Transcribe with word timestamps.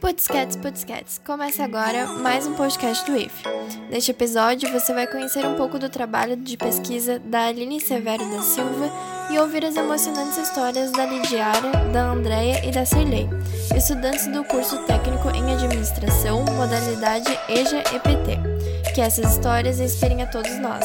Putscats, 0.00 0.56
Putscats, 0.56 1.20
começa 1.26 1.64
agora 1.64 2.06
mais 2.06 2.46
um 2.46 2.54
podcast 2.54 3.04
do 3.04 3.16
IF. 3.16 3.42
Neste 3.90 4.12
episódio, 4.12 4.70
você 4.70 4.94
vai 4.94 5.08
conhecer 5.08 5.44
um 5.44 5.56
pouco 5.56 5.76
do 5.76 5.88
trabalho 5.88 6.36
de 6.36 6.56
pesquisa 6.56 7.18
da 7.18 7.46
Aline 7.46 7.80
Severo 7.80 8.24
da 8.30 8.40
Silva 8.40 8.90
e 9.30 9.38
ouvir 9.38 9.64
as 9.64 9.76
emocionantes 9.76 10.38
histórias 10.38 10.92
da 10.92 11.04
Lidiara, 11.04 11.70
da 11.92 12.10
Andrea 12.10 12.64
e 12.64 12.70
da 12.70 12.86
Cirlei, 12.86 13.28
estudantes 13.76 14.28
do 14.28 14.44
curso 14.44 14.78
técnico 14.84 15.30
em 15.30 15.52
administração, 15.52 16.44
modalidade 16.44 17.36
EJA-EPT. 17.48 18.92
Que 18.94 19.00
essas 19.00 19.32
histórias 19.32 19.80
inspirem 19.80 20.22
a 20.22 20.26
todos 20.26 20.58
nós. 20.58 20.84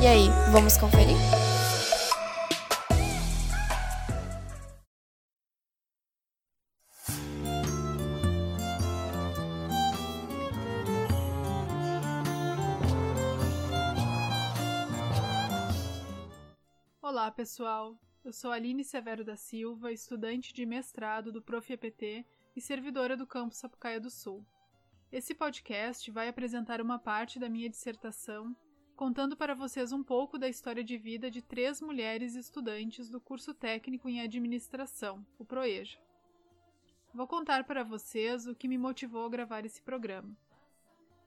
E 0.00 0.06
aí, 0.06 0.30
vamos 0.50 0.76
conferir? 0.76 1.16
Pessoal. 17.42 17.98
Eu 18.24 18.32
sou 18.32 18.52
Aline 18.52 18.84
Severo 18.84 19.24
da 19.24 19.34
Silva, 19.34 19.90
estudante 19.90 20.54
de 20.54 20.64
mestrado 20.64 21.32
do 21.32 21.42
Prof. 21.42 21.72
EPT 21.72 22.24
e 22.54 22.60
servidora 22.60 23.16
do 23.16 23.26
campus 23.26 23.58
Sapucaia 23.58 23.98
do 23.98 24.08
Sul. 24.08 24.46
Esse 25.10 25.34
podcast 25.34 26.08
vai 26.12 26.28
apresentar 26.28 26.80
uma 26.80 27.00
parte 27.00 27.40
da 27.40 27.48
minha 27.48 27.68
dissertação, 27.68 28.54
contando 28.94 29.36
para 29.36 29.56
vocês 29.56 29.90
um 29.90 30.04
pouco 30.04 30.38
da 30.38 30.48
história 30.48 30.84
de 30.84 30.96
vida 30.96 31.28
de 31.28 31.42
três 31.42 31.80
mulheres 31.80 32.36
estudantes 32.36 33.10
do 33.10 33.20
curso 33.20 33.52
técnico 33.52 34.08
em 34.08 34.20
administração, 34.20 35.26
o 35.36 35.44
PROEJA. 35.44 35.98
Vou 37.12 37.26
contar 37.26 37.64
para 37.64 37.82
vocês 37.82 38.46
o 38.46 38.54
que 38.54 38.68
me 38.68 38.78
motivou 38.78 39.26
a 39.26 39.28
gravar 39.28 39.66
esse 39.66 39.82
programa. 39.82 40.30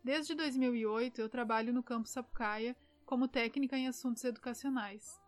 Desde 0.01 0.33
2008, 0.33 1.19
eu 1.19 1.27
trabalho 1.27 1.73
no 1.73 1.83
campus 1.83 2.11
Sapucaia 2.11 2.73
como 3.05 3.27
técnica 3.27 3.77
em 3.77 3.89
assuntos 3.89 4.23
educacionais. 4.23 5.24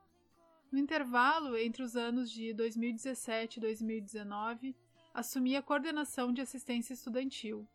No 0.71 0.77
intervalo 0.77 1.57
entre 1.57 1.81
os 1.81 1.95
anos 1.95 2.29
de 2.29 2.53
2017 2.53 3.57
e 3.57 3.61
2019, 3.61 4.75
assumi 5.13 5.55
a 5.55 5.61
coordenação 5.61 6.33
de 6.33 6.41
assistência 6.41 6.93
estudantil 6.93 7.65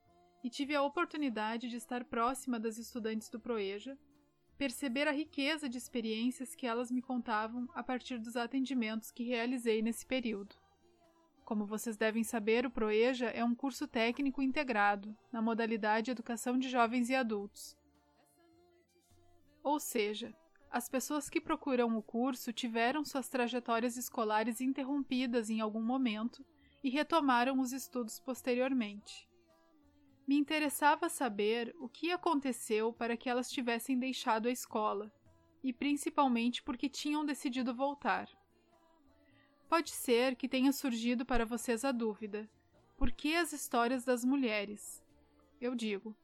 e 0.44 0.50
tive 0.50 0.74
a 0.74 0.82
oportunidade 0.82 1.68
de 1.68 1.76
estar 1.76 2.04
próxima 2.04 2.60
das 2.60 2.76
estudantes 2.76 3.30
do 3.30 3.40
Proeja, 3.40 3.96
perceber 4.58 5.08
a 5.08 5.12
riqueza 5.12 5.68
de 5.68 5.78
experiências 5.78 6.54
que 6.54 6.66
elas 6.66 6.90
me 6.90 7.00
contavam 7.00 7.66
a 7.74 7.82
partir 7.82 8.18
dos 8.18 8.36
atendimentos 8.36 9.10
que 9.10 9.24
realizei 9.24 9.80
nesse 9.80 10.04
período. 10.04 10.54
Como 11.44 11.66
vocês 11.66 11.96
devem 11.96 12.22
saber, 12.22 12.66
o 12.66 12.70
Proeja 12.70 13.26
é 13.26 13.42
um 13.42 13.54
curso 13.54 13.88
técnico 13.88 14.42
integrado 14.42 15.16
na 15.32 15.40
modalidade 15.40 16.10
Educação 16.10 16.58
de 16.58 16.68
Jovens 16.68 17.08
e 17.08 17.14
Adultos. 17.14 17.76
Ou 19.62 19.80
seja, 19.80 20.34
as 20.72 20.88
pessoas 20.88 21.28
que 21.28 21.38
procuram 21.38 21.98
o 21.98 22.02
curso 22.02 22.50
tiveram 22.50 23.04
suas 23.04 23.28
trajetórias 23.28 23.98
escolares 23.98 24.58
interrompidas 24.58 25.50
em 25.50 25.60
algum 25.60 25.82
momento 25.82 26.42
e 26.82 26.88
retomaram 26.88 27.60
os 27.60 27.72
estudos 27.72 28.18
posteriormente. 28.18 29.28
Me 30.26 30.34
interessava 30.34 31.10
saber 31.10 31.76
o 31.78 31.90
que 31.90 32.10
aconteceu 32.10 32.90
para 32.90 33.18
que 33.18 33.28
elas 33.28 33.50
tivessem 33.50 33.98
deixado 33.98 34.48
a 34.48 34.50
escola, 34.50 35.12
e 35.62 35.74
principalmente 35.74 36.62
porque 36.62 36.88
tinham 36.88 37.24
decidido 37.24 37.74
voltar. 37.74 38.26
Pode 39.68 39.90
ser 39.90 40.36
que 40.36 40.48
tenha 40.48 40.72
surgido 40.72 41.26
para 41.26 41.44
vocês 41.44 41.84
a 41.84 41.92
dúvida: 41.92 42.48
por 42.96 43.12
que 43.12 43.34
as 43.34 43.52
histórias 43.52 44.04
das 44.04 44.24
mulheres? 44.24 45.02
Eu 45.60 45.74
digo, 45.74 46.16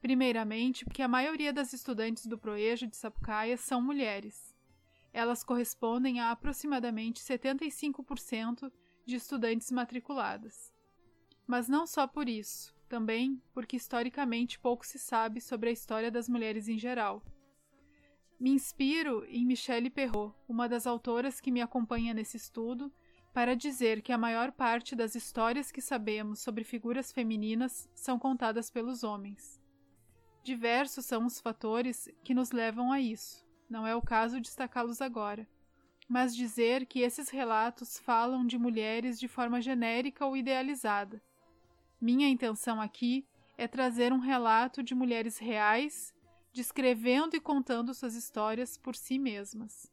Primeiramente, 0.00 0.84
porque 0.84 1.02
a 1.02 1.08
maioria 1.08 1.52
das 1.52 1.72
estudantes 1.72 2.26
do 2.26 2.38
Proejo 2.38 2.86
de 2.86 2.96
Sapucaia 2.96 3.56
são 3.56 3.82
mulheres. 3.82 4.54
Elas 5.12 5.44
correspondem 5.44 6.20
a 6.20 6.30
aproximadamente 6.30 7.20
75% 7.20 8.72
de 9.04 9.16
estudantes 9.16 9.70
matriculadas. 9.70 10.72
Mas 11.46 11.68
não 11.68 11.86
só 11.86 12.06
por 12.06 12.28
isso, 12.28 12.74
também 12.88 13.42
porque 13.52 13.76
historicamente 13.76 14.58
pouco 14.58 14.86
se 14.86 14.98
sabe 14.98 15.40
sobre 15.40 15.68
a 15.68 15.72
história 15.72 16.10
das 16.10 16.28
mulheres 16.28 16.68
em 16.68 16.78
geral. 16.78 17.22
Me 18.38 18.50
inspiro 18.50 19.24
em 19.26 19.44
Michelle 19.44 19.90
Perrault, 19.90 20.34
uma 20.48 20.66
das 20.66 20.86
autoras 20.86 21.40
que 21.40 21.50
me 21.50 21.60
acompanha 21.60 22.14
nesse 22.14 22.38
estudo, 22.38 22.90
para 23.34 23.54
dizer 23.54 24.00
que 24.00 24.12
a 24.12 24.18
maior 24.18 24.50
parte 24.50 24.96
das 24.96 25.14
histórias 25.14 25.70
que 25.70 25.82
sabemos 25.82 26.40
sobre 26.40 26.64
figuras 26.64 27.12
femininas 27.12 27.88
são 27.94 28.18
contadas 28.18 28.70
pelos 28.70 29.04
homens. 29.04 29.59
Diversos 30.42 31.04
são 31.04 31.26
os 31.26 31.38
fatores 31.38 32.08
que 32.24 32.32
nos 32.32 32.50
levam 32.50 32.90
a 32.90 33.00
isso. 33.00 33.46
Não 33.68 33.86
é 33.86 33.94
o 33.94 34.02
caso 34.02 34.40
destacá-los 34.40 35.00
agora. 35.00 35.46
Mas 36.08 36.34
dizer 36.34 36.86
que 36.86 37.00
esses 37.00 37.28
relatos 37.28 37.98
falam 37.98 38.46
de 38.46 38.58
mulheres 38.58 39.20
de 39.20 39.28
forma 39.28 39.60
genérica 39.60 40.26
ou 40.26 40.36
idealizada. 40.36 41.22
Minha 42.00 42.28
intenção 42.28 42.80
aqui 42.80 43.26
é 43.58 43.68
trazer 43.68 44.12
um 44.12 44.18
relato 44.18 44.82
de 44.82 44.94
mulheres 44.94 45.36
reais, 45.36 46.14
descrevendo 46.52 47.36
e 47.36 47.40
contando 47.40 47.92
suas 47.92 48.14
histórias 48.14 48.78
por 48.78 48.96
si 48.96 49.18
mesmas. 49.18 49.92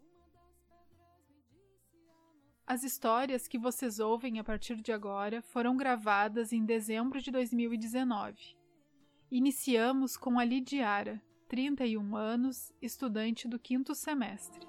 As 2.66 2.84
histórias 2.84 3.48
que 3.48 3.60
vocês 3.60 4.00
ouvem 4.00 4.40
a 4.40 4.44
partir 4.44 4.82
de 4.82 4.92
agora 4.92 5.42
foram 5.42 5.78
gravadas 5.78 6.52
em 6.52 6.66
dezembro 6.66 7.22
de 7.22 7.30
2019. 7.30 8.57
Iniciamos 9.30 10.16
com 10.16 10.40
a 10.40 10.46
Lidiara, 10.46 11.22
31 11.50 12.16
anos, 12.16 12.72
estudante 12.82 13.46
do 13.46 13.60
quinto 13.60 13.94
semestre. 13.94 14.66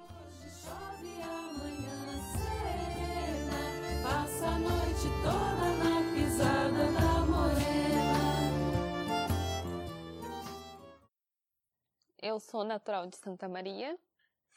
Eu 12.20 12.40
sou 12.40 12.64
natural 12.64 13.06
de 13.06 13.16
Santa 13.16 13.48
Maria, 13.48 13.96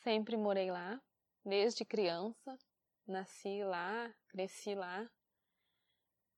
sempre 0.03 0.35
morei 0.35 0.71
lá, 0.71 0.99
desde 1.45 1.85
criança, 1.85 2.57
nasci 3.05 3.63
lá, 3.63 4.11
cresci 4.29 4.73
lá. 4.73 5.07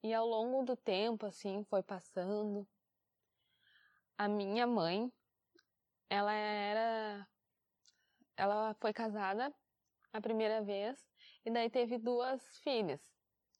E 0.04 0.14
ao 0.14 0.28
longo 0.28 0.64
do 0.64 0.76
tempo, 0.76 1.26
assim, 1.26 1.64
foi 1.70 1.82
passando, 1.82 2.68
a 4.18 4.28
minha 4.28 4.66
mãe, 4.68 5.12
ela 6.10 6.34
era. 6.34 7.28
Ela 8.36 8.74
foi 8.76 8.94
casada 8.94 9.54
a 10.12 10.22
primeira 10.22 10.62
vez 10.62 11.00
e 11.46 11.52
daí 11.52 11.70
teve 11.70 11.98
duas 11.98 12.42
filhas, 12.60 13.02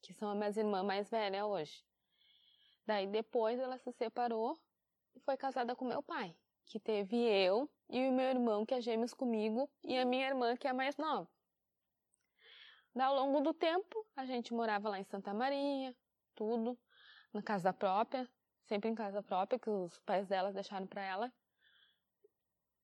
que 0.02 0.12
são 0.12 0.30
a 0.30 0.34
minha 0.34 0.50
irmã 0.50 0.82
mais 0.82 1.08
velha 1.10 1.46
hoje. 1.46 1.84
Daí 2.86 3.06
depois 3.06 3.58
ela 3.58 3.78
se 3.78 3.92
separou 3.92 4.58
e 5.14 5.20
foi 5.20 5.36
casada 5.36 5.74
com 5.76 5.84
meu 5.84 6.02
pai, 6.02 6.36
que 6.66 6.80
teve 6.80 7.16
eu 7.16 7.70
e 7.88 8.08
o 8.08 8.12
meu 8.12 8.26
irmão, 8.26 8.66
que 8.66 8.74
é 8.74 8.80
gêmeos 8.80 9.14
comigo, 9.14 9.70
e 9.82 9.96
a 9.96 10.04
minha 10.04 10.26
irmã, 10.26 10.56
que 10.56 10.66
é 10.66 10.72
mais 10.72 10.96
nova. 10.96 11.28
Ao 12.98 13.14
longo 13.14 13.40
do 13.40 13.52
tempo, 13.52 14.06
a 14.16 14.24
gente 14.24 14.52
morava 14.54 14.88
lá 14.88 14.98
em 14.98 15.04
Santa 15.04 15.34
Maria, 15.34 15.94
tudo, 16.34 16.78
na 17.32 17.42
casa 17.42 17.72
própria, 17.72 18.28
sempre 18.64 18.90
em 18.90 18.94
casa 18.94 19.22
própria, 19.22 19.58
que 19.58 19.70
os 19.70 19.98
pais 20.00 20.26
dela 20.26 20.52
deixaram 20.52 20.86
para 20.86 21.02
ela. 21.02 21.32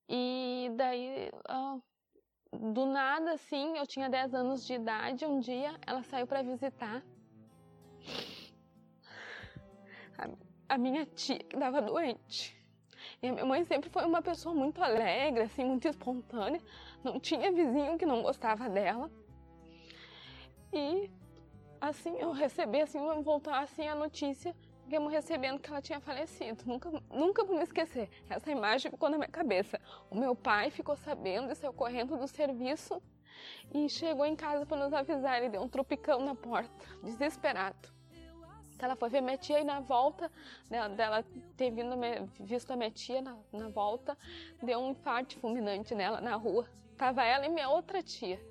E 0.08 0.70
daí, 0.76 1.30
do 2.52 2.86
nada, 2.86 3.32
assim, 3.32 3.76
eu 3.76 3.86
tinha 3.86 4.08
10 4.08 4.34
anos 4.34 4.66
de 4.66 4.74
idade, 4.74 5.24
um 5.24 5.38
dia 5.38 5.78
ela 5.86 6.02
saiu 6.02 6.26
para 6.26 6.42
visitar 6.42 7.02
a, 10.18 10.74
a 10.74 10.78
minha 10.78 11.06
tia 11.06 11.38
que 11.38 11.56
estava 11.56 11.80
doente. 11.80 12.56
E 13.22 13.28
a 13.28 13.32
minha 13.32 13.44
mãe 13.44 13.64
sempre 13.64 13.88
foi 13.88 14.04
uma 14.04 14.20
pessoa 14.20 14.54
muito 14.54 14.82
alegre, 14.82 15.42
assim, 15.42 15.64
muito 15.64 15.86
espontânea. 15.88 16.60
Não 17.02 17.18
tinha 17.18 17.52
vizinho 17.52 17.96
que 17.96 18.04
não 18.04 18.22
gostava 18.22 18.68
dela. 18.68 19.10
E 20.72 21.10
assim 21.80 22.16
eu 22.18 22.30
recebi 22.30 22.80
assim, 22.80 22.98
voltar 23.22 23.60
assim 23.60 23.88
a 23.88 23.94
notícia 23.94 24.54
Ficamos 24.90 25.12
recebendo 25.12 25.60
que 25.60 25.70
ela 25.70 25.80
tinha 25.80 26.00
falecido. 26.00 26.64
Nunca, 26.66 26.90
nunca 27.08 27.44
vou 27.44 27.56
me 27.56 27.62
esquecer. 27.62 28.10
Essa 28.28 28.50
imagem 28.50 28.90
ficou 28.90 29.08
na 29.08 29.16
minha 29.16 29.30
cabeça. 29.30 29.80
O 30.10 30.16
meu 30.16 30.34
pai 30.34 30.68
ficou 30.68 30.96
sabendo 30.96 31.52
e 31.52 31.54
saiu 31.54 31.72
correndo 31.72 32.16
do 32.16 32.26
serviço 32.26 33.00
e 33.72 33.88
chegou 33.88 34.26
em 34.26 34.34
casa 34.34 34.66
para 34.66 34.76
nos 34.76 34.92
avisar. 34.92 35.38
Ele 35.38 35.50
deu 35.50 35.62
um 35.62 35.68
tropicão 35.68 36.24
na 36.24 36.34
porta, 36.34 36.84
desesperado. 37.04 37.88
Ela 38.80 38.96
foi 38.96 39.08
ver 39.10 39.20
minha 39.20 39.38
tia 39.38 39.60
e 39.60 39.64
na 39.64 39.78
volta 39.78 40.28
dela, 40.68 40.88
dela 40.88 41.24
ter 41.56 41.70
vindo, 41.70 41.94
visto 42.40 42.72
a 42.72 42.76
minha 42.76 42.90
tia 42.90 43.22
na, 43.22 43.38
na 43.52 43.68
volta, 43.68 44.18
deu 44.60 44.80
um 44.80 44.90
infarto 44.90 45.38
fulminante 45.38 45.94
nela 45.94 46.20
na 46.20 46.34
rua. 46.34 46.68
Tava 46.96 47.22
ela 47.22 47.46
e 47.46 47.48
minha 47.48 47.68
outra 47.68 48.02
tia. 48.02 48.44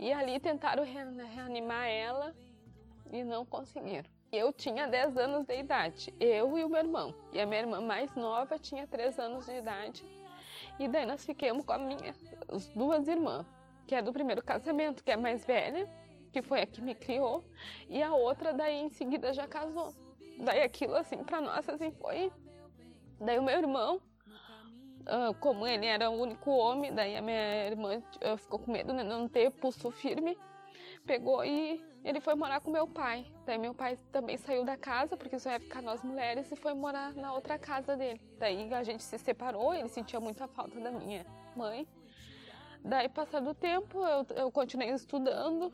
E 0.00 0.12
ali 0.12 0.40
tentaram 0.40 0.82
reanimar 0.82 1.86
ela 1.86 2.34
e 3.12 3.22
não 3.22 3.46
conseguiram. 3.46 4.17
Eu 4.30 4.52
tinha 4.52 4.86
10 4.86 5.16
anos 5.16 5.46
de 5.46 5.58
idade, 5.58 6.14
eu 6.20 6.58
e 6.58 6.64
o 6.64 6.68
meu 6.68 6.78
irmão. 6.78 7.14
E 7.32 7.40
a 7.40 7.46
minha 7.46 7.60
irmã 7.60 7.80
mais 7.80 8.14
nova 8.14 8.58
tinha 8.58 8.86
3 8.86 9.18
anos 9.18 9.46
de 9.46 9.52
idade. 9.52 10.04
E 10.78 10.86
daí 10.86 11.06
nós 11.06 11.24
ficamos 11.24 11.64
com 11.64 11.72
a 11.72 11.78
minha, 11.78 12.14
as 12.48 12.68
duas 12.68 13.08
irmãs, 13.08 13.46
que 13.86 13.94
é 13.94 14.02
do 14.02 14.12
primeiro 14.12 14.42
casamento, 14.42 15.02
que 15.02 15.10
é 15.10 15.14
a 15.14 15.18
mais 15.18 15.46
velha, 15.46 15.88
que 16.30 16.42
foi 16.42 16.60
a 16.60 16.66
que 16.66 16.82
me 16.82 16.94
criou, 16.94 17.42
e 17.88 18.02
a 18.02 18.12
outra 18.12 18.52
daí 18.52 18.76
em 18.76 18.90
seguida 18.90 19.32
já 19.32 19.48
casou. 19.48 19.94
Daí 20.38 20.62
aquilo 20.62 20.94
assim 20.94 21.24
para 21.24 21.40
nós 21.40 21.66
assim 21.66 21.90
foi. 21.92 22.30
Daí 23.18 23.38
o 23.38 23.42
meu 23.42 23.58
irmão, 23.58 24.00
ah, 25.06 25.32
como 25.40 25.66
ele 25.66 25.86
era 25.86 26.10
o 26.10 26.20
único 26.20 26.50
homem, 26.50 26.94
daí 26.94 27.16
a 27.16 27.22
minha 27.22 27.66
irmã 27.66 28.02
ficou 28.36 28.58
com 28.58 28.70
medo 28.70 28.92
de 28.92 29.02
não 29.02 29.26
ter 29.26 29.50
pulso 29.50 29.90
firme, 29.90 30.38
pegou 31.08 31.42
e 31.42 31.82
ele 32.04 32.20
foi 32.20 32.34
morar 32.34 32.60
com 32.60 32.70
meu 32.70 32.86
pai. 32.86 33.26
Daí 33.46 33.56
meu 33.56 33.72
pai 33.72 33.98
também 34.12 34.36
saiu 34.36 34.62
da 34.62 34.76
casa, 34.76 35.16
porque 35.16 35.38
só 35.38 35.50
ia 35.50 35.58
ficar 35.58 35.80
nós 35.82 36.02
mulheres, 36.02 36.52
e 36.52 36.56
foi 36.56 36.74
morar 36.74 37.14
na 37.14 37.32
outra 37.32 37.58
casa 37.58 37.96
dele. 37.96 38.20
Daí 38.38 38.72
a 38.74 38.82
gente 38.82 39.02
se 39.02 39.18
separou, 39.18 39.72
ele 39.74 39.88
sentia 39.88 40.20
muita 40.20 40.46
falta 40.46 40.78
da 40.78 40.90
minha 40.90 41.24
mãe. 41.56 41.88
Daí, 42.84 43.08
passado 43.08 43.50
o 43.50 43.54
tempo, 43.54 44.04
eu, 44.04 44.26
eu 44.36 44.52
continuei 44.52 44.90
estudando. 44.90 45.72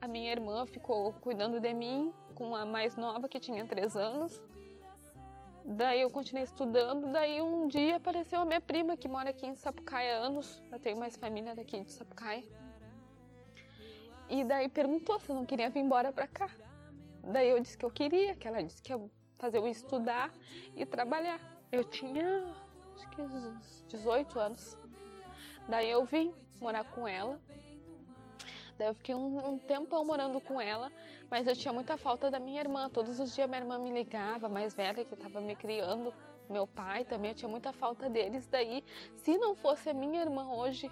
A 0.00 0.06
minha 0.06 0.30
irmã 0.30 0.66
ficou 0.66 1.14
cuidando 1.14 1.58
de 1.58 1.72
mim, 1.72 2.12
com 2.34 2.54
a 2.54 2.66
mais 2.66 2.96
nova, 2.96 3.28
que 3.28 3.40
tinha 3.40 3.64
três 3.64 3.96
anos. 3.96 4.40
Daí 5.64 6.02
eu 6.02 6.10
continuei 6.10 6.44
estudando, 6.44 7.10
daí 7.10 7.42
um 7.42 7.66
dia 7.66 7.96
apareceu 7.96 8.40
a 8.40 8.44
minha 8.44 8.60
prima, 8.60 8.96
que 8.96 9.08
mora 9.08 9.30
aqui 9.30 9.46
em 9.46 9.56
Sapucaia 9.56 10.18
há 10.18 10.18
anos. 10.18 10.62
Eu 10.70 10.78
tenho 10.78 10.96
mais 10.96 11.16
família 11.16 11.56
daqui 11.56 11.80
de 11.80 11.90
Sapucaia. 11.90 12.44
E 14.28 14.44
daí 14.44 14.68
perguntou 14.68 15.20
se 15.20 15.30
eu 15.30 15.36
não 15.36 15.46
queria 15.46 15.70
vir 15.70 15.80
embora 15.80 16.12
pra 16.12 16.26
cá. 16.26 16.50
Daí 17.22 17.48
eu 17.48 17.60
disse 17.60 17.76
que 17.76 17.84
eu 17.84 17.90
queria, 17.90 18.34
que 18.34 18.46
ela 18.46 18.62
disse 18.62 18.82
que 18.82 18.92
ia 18.92 19.00
fazer 19.38 19.58
eu 19.58 19.66
estudar 19.66 20.32
e 20.74 20.84
trabalhar. 20.84 21.40
Eu 21.70 21.84
tinha, 21.84 22.44
acho 22.94 23.08
que 23.10 23.22
18 23.88 24.38
anos. 24.38 24.78
Daí 25.68 25.90
eu 25.90 26.04
vim 26.04 26.32
morar 26.60 26.84
com 26.84 27.06
ela. 27.06 27.40
Daí 28.78 28.88
eu 28.88 28.94
fiquei 28.94 29.14
um, 29.14 29.54
um 29.54 29.58
tempão 29.58 30.04
morando 30.04 30.40
com 30.40 30.60
ela, 30.60 30.92
mas 31.30 31.46
eu 31.46 31.56
tinha 31.56 31.72
muita 31.72 31.96
falta 31.96 32.30
da 32.30 32.38
minha 32.38 32.60
irmã. 32.60 32.88
Todos 32.90 33.18
os 33.18 33.34
dias 33.34 33.48
minha 33.48 33.60
irmã 33.60 33.78
me 33.78 33.90
ligava, 33.90 34.48
mais 34.48 34.74
velha, 34.74 35.04
que 35.04 35.14
estava 35.14 35.40
me 35.40 35.56
criando. 35.56 36.12
Meu 36.48 36.66
pai 36.66 37.04
também, 37.04 37.30
eu 37.30 37.34
tinha 37.34 37.48
muita 37.48 37.72
falta 37.72 38.08
deles. 38.08 38.46
Daí, 38.46 38.84
se 39.16 39.36
não 39.38 39.54
fosse 39.56 39.90
a 39.90 39.94
minha 39.94 40.20
irmã 40.20 40.48
hoje, 40.52 40.90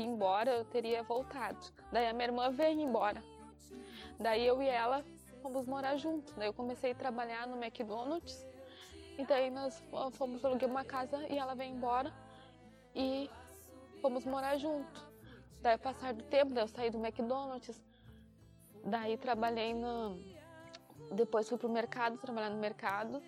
embora, 0.00 0.50
eu 0.50 0.64
teria 0.64 1.02
voltado. 1.02 1.58
Daí 1.90 2.06
a 2.06 2.12
minha 2.12 2.26
irmã 2.26 2.50
veio 2.50 2.80
embora. 2.80 3.22
Daí 4.18 4.46
eu 4.46 4.62
e 4.62 4.68
ela 4.68 5.04
fomos 5.42 5.66
morar 5.66 5.96
juntos. 5.96 6.32
Daí 6.34 6.48
eu 6.48 6.52
comecei 6.52 6.92
a 6.92 6.94
trabalhar 6.94 7.46
no 7.46 7.62
McDonald's. 7.62 8.46
E 9.18 9.26
daí 9.26 9.50
nós 9.50 9.82
fomos 10.12 10.44
alugar 10.44 10.70
uma 10.70 10.84
casa 10.84 11.26
e 11.28 11.38
ela 11.38 11.54
veio 11.54 11.74
embora. 11.74 12.12
E 12.94 13.28
fomos 14.00 14.24
morar 14.24 14.56
junto. 14.56 15.12
Daí 15.60 15.78
passar 15.78 16.14
do 16.14 16.24
tempo, 16.24 16.52
daí 16.52 16.64
eu 16.64 16.68
saí 16.68 16.90
do 16.90 16.98
McDonald's. 16.98 17.82
Daí 18.84 19.16
trabalhei 19.16 19.74
no. 19.74 20.18
Depois 21.12 21.48
fui 21.48 21.58
pro 21.58 21.68
mercado, 21.68 22.16
trabalhar 22.18 22.50
no 22.50 22.58
mercado. 22.58 23.22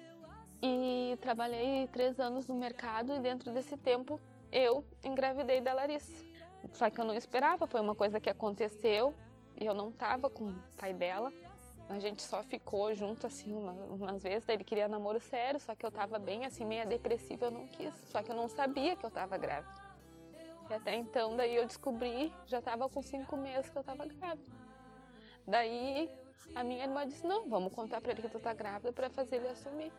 E 0.63 1.19
trabalhei 1.21 1.87
três 1.89 2.19
anos 2.19 2.47
no 2.49 2.55
mercado 2.55 3.15
e 3.15 3.21
dentro 3.21 3.53
desse 3.53 3.77
tempo 3.77 4.19
eu 4.51 4.85
engravidei 5.05 5.61
da 5.61 5.75
Larissa. 5.75 6.25
Só 6.73 6.91
que 6.91 7.01
eu 7.01 7.05
não 7.05 7.15
esperava, 7.15 7.67
foi 7.67 7.81
uma 7.81 7.95
coisa 7.95 8.21
que 8.21 8.31
aconteceu 8.31 9.15
e 9.61 9.65
eu 9.65 9.75
não 9.75 9.93
tava 9.93 10.29
com 10.29 10.49
o 10.49 10.55
pai 10.77 10.93
dela. 10.93 11.33
A 11.89 11.99
gente 11.99 12.23
só 12.23 12.43
ficou 12.43 12.95
junto 12.95 13.27
assim 13.27 13.53
umas, 13.53 13.77
umas 13.91 14.23
vezes, 14.23 14.49
ele 14.49 14.65
queria 14.65 14.89
namoro 14.89 15.21
sério, 15.21 15.61
só 15.61 15.75
que 15.75 15.85
eu 15.85 15.91
tava 15.91 16.19
bem 16.19 16.47
assim, 16.47 16.65
meio 16.65 16.87
depressiva, 16.89 17.47
eu 17.47 17.51
não 17.51 17.67
quis. 17.67 17.95
Só 18.11 18.23
que 18.23 18.31
eu 18.31 18.37
não 18.37 18.49
sabia 18.49 18.97
que 18.97 19.05
eu 19.05 19.11
tava 19.11 19.37
grávida. 19.37 19.85
E 20.71 20.75
até 20.75 20.95
então, 20.95 21.37
daí 21.37 21.55
eu 21.55 21.67
descobri, 21.67 22.33
já 22.47 22.63
tava 22.63 22.89
com 22.89 23.03
cinco 23.03 23.37
meses 23.37 23.69
que 23.69 23.77
eu 23.77 23.85
tava 23.85 24.07
grávida. 24.07 24.51
Daí 25.47 26.11
a 26.55 26.65
minha 26.65 26.85
irmã 26.85 27.07
disse, 27.07 27.27
não, 27.27 27.49
vamos 27.49 27.73
contar 27.73 28.01
pra 28.01 28.13
ele 28.13 28.23
que 28.23 28.29
tu 28.29 28.41
tá 28.41 28.55
grávida 28.55 28.93
para 28.93 29.11
fazer 29.11 29.37
ele 29.37 29.49
assumir. 29.49 29.93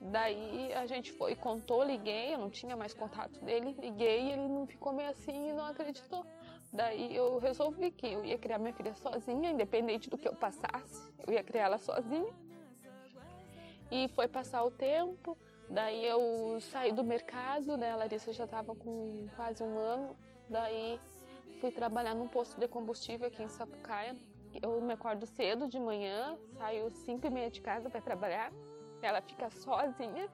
Daí 0.00 0.72
a 0.74 0.86
gente 0.86 1.12
foi, 1.12 1.34
contou, 1.34 1.82
liguei, 1.82 2.34
eu 2.34 2.38
não 2.38 2.50
tinha 2.50 2.76
mais 2.76 2.92
contato 2.92 3.40
dele, 3.40 3.74
liguei 3.78 4.24
e 4.24 4.32
ele 4.32 4.48
não 4.48 4.66
ficou 4.66 4.92
meio 4.92 5.08
assim 5.10 5.48
e 5.48 5.52
não 5.52 5.64
acreditou. 5.64 6.24
Daí 6.72 7.14
eu 7.14 7.38
resolvi 7.38 7.90
que 7.90 8.06
eu 8.06 8.24
ia 8.24 8.36
criar 8.38 8.58
minha 8.58 8.74
filha 8.74 8.94
sozinha, 8.94 9.50
independente 9.50 10.10
do 10.10 10.18
que 10.18 10.28
eu 10.28 10.34
passasse, 10.34 11.10
eu 11.26 11.32
ia 11.32 11.42
criar 11.42 11.64
ela 11.64 11.78
sozinha. 11.78 12.32
E 13.90 14.08
foi 14.08 14.28
passar 14.28 14.64
o 14.64 14.70
tempo, 14.70 15.38
daí 15.70 16.04
eu 16.04 16.58
saí 16.60 16.92
do 16.92 17.02
mercado, 17.02 17.76
né? 17.76 17.92
A 17.92 17.96
Larissa 17.96 18.32
já 18.32 18.44
estava 18.44 18.74
com 18.74 19.26
quase 19.34 19.62
um 19.62 19.78
ano, 19.78 20.16
daí 20.50 21.00
fui 21.60 21.70
trabalhar 21.70 22.14
num 22.14 22.28
posto 22.28 22.58
de 22.60 22.68
combustível 22.68 23.28
aqui 23.28 23.42
em 23.42 23.48
Sapucaia. 23.48 24.14
Eu 24.62 24.80
me 24.80 24.92
acordo 24.92 25.24
cedo 25.26 25.68
de 25.68 25.78
manhã, 25.78 26.36
saio 26.58 26.90
cinco 26.90 27.26
e 27.26 27.30
meia 27.30 27.50
de 27.50 27.60
casa 27.60 27.88
para 27.88 28.00
trabalhar. 28.00 28.52
Ela 29.02 29.20
fica 29.20 29.50
sozinha. 29.50 30.28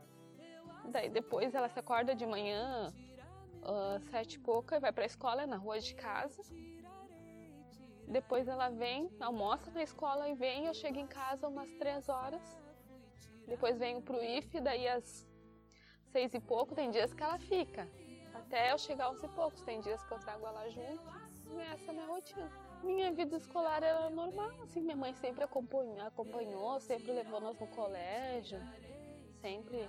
Daí 0.84 1.08
depois 1.08 1.54
ela 1.54 1.68
se 1.68 1.78
acorda 1.78 2.14
de 2.14 2.26
manhã, 2.26 2.92
uh, 3.62 4.00
sete 4.10 4.34
e 4.34 4.38
pouca, 4.38 4.76
e 4.76 4.80
vai 4.80 4.92
para 4.92 5.04
a 5.04 5.06
escola 5.06 5.46
na 5.46 5.56
rua 5.56 5.78
de 5.78 5.94
casa. 5.94 6.42
Depois 8.08 8.48
ela 8.48 8.68
vem, 8.68 9.10
almoça 9.20 9.70
na 9.70 9.82
escola 9.82 10.28
e 10.28 10.34
vem. 10.34 10.66
Eu 10.66 10.74
chego 10.74 10.98
em 10.98 11.06
casa 11.06 11.48
umas 11.48 11.72
três 11.74 12.08
horas. 12.08 12.42
Depois 13.46 13.78
venho 13.78 14.02
pro 14.02 14.22
IF, 14.22 14.60
daí 14.60 14.88
às 14.88 15.26
seis 16.10 16.34
e 16.34 16.40
pouco, 16.40 16.74
tem 16.74 16.90
dias 16.90 17.14
que 17.14 17.22
ela 17.22 17.38
fica. 17.38 17.88
Até 18.34 18.72
eu 18.72 18.78
chegar 18.78 19.06
aos 19.06 19.22
e 19.22 19.28
poucos, 19.28 19.62
tem 19.62 19.80
dias 19.80 20.02
que 20.04 20.12
eu 20.12 20.18
trago 20.18 20.46
ela 20.46 20.68
junto. 20.68 21.02
E 21.50 21.60
essa 21.60 21.86
é 21.86 21.90
a 21.90 21.92
minha 21.92 22.06
rotina. 22.06 22.71
Minha 22.82 23.12
vida 23.12 23.36
escolar 23.36 23.82
era 23.82 24.10
normal, 24.10 24.50
assim, 24.62 24.80
minha 24.80 24.96
mãe 24.96 25.14
sempre 25.14 25.44
acompanhou, 25.44 26.00
acompanhou 26.00 26.80
sempre 26.80 27.12
levou 27.12 27.40
nós 27.40 27.58
no 27.58 27.66
colégio, 27.68 28.58
sempre. 29.40 29.88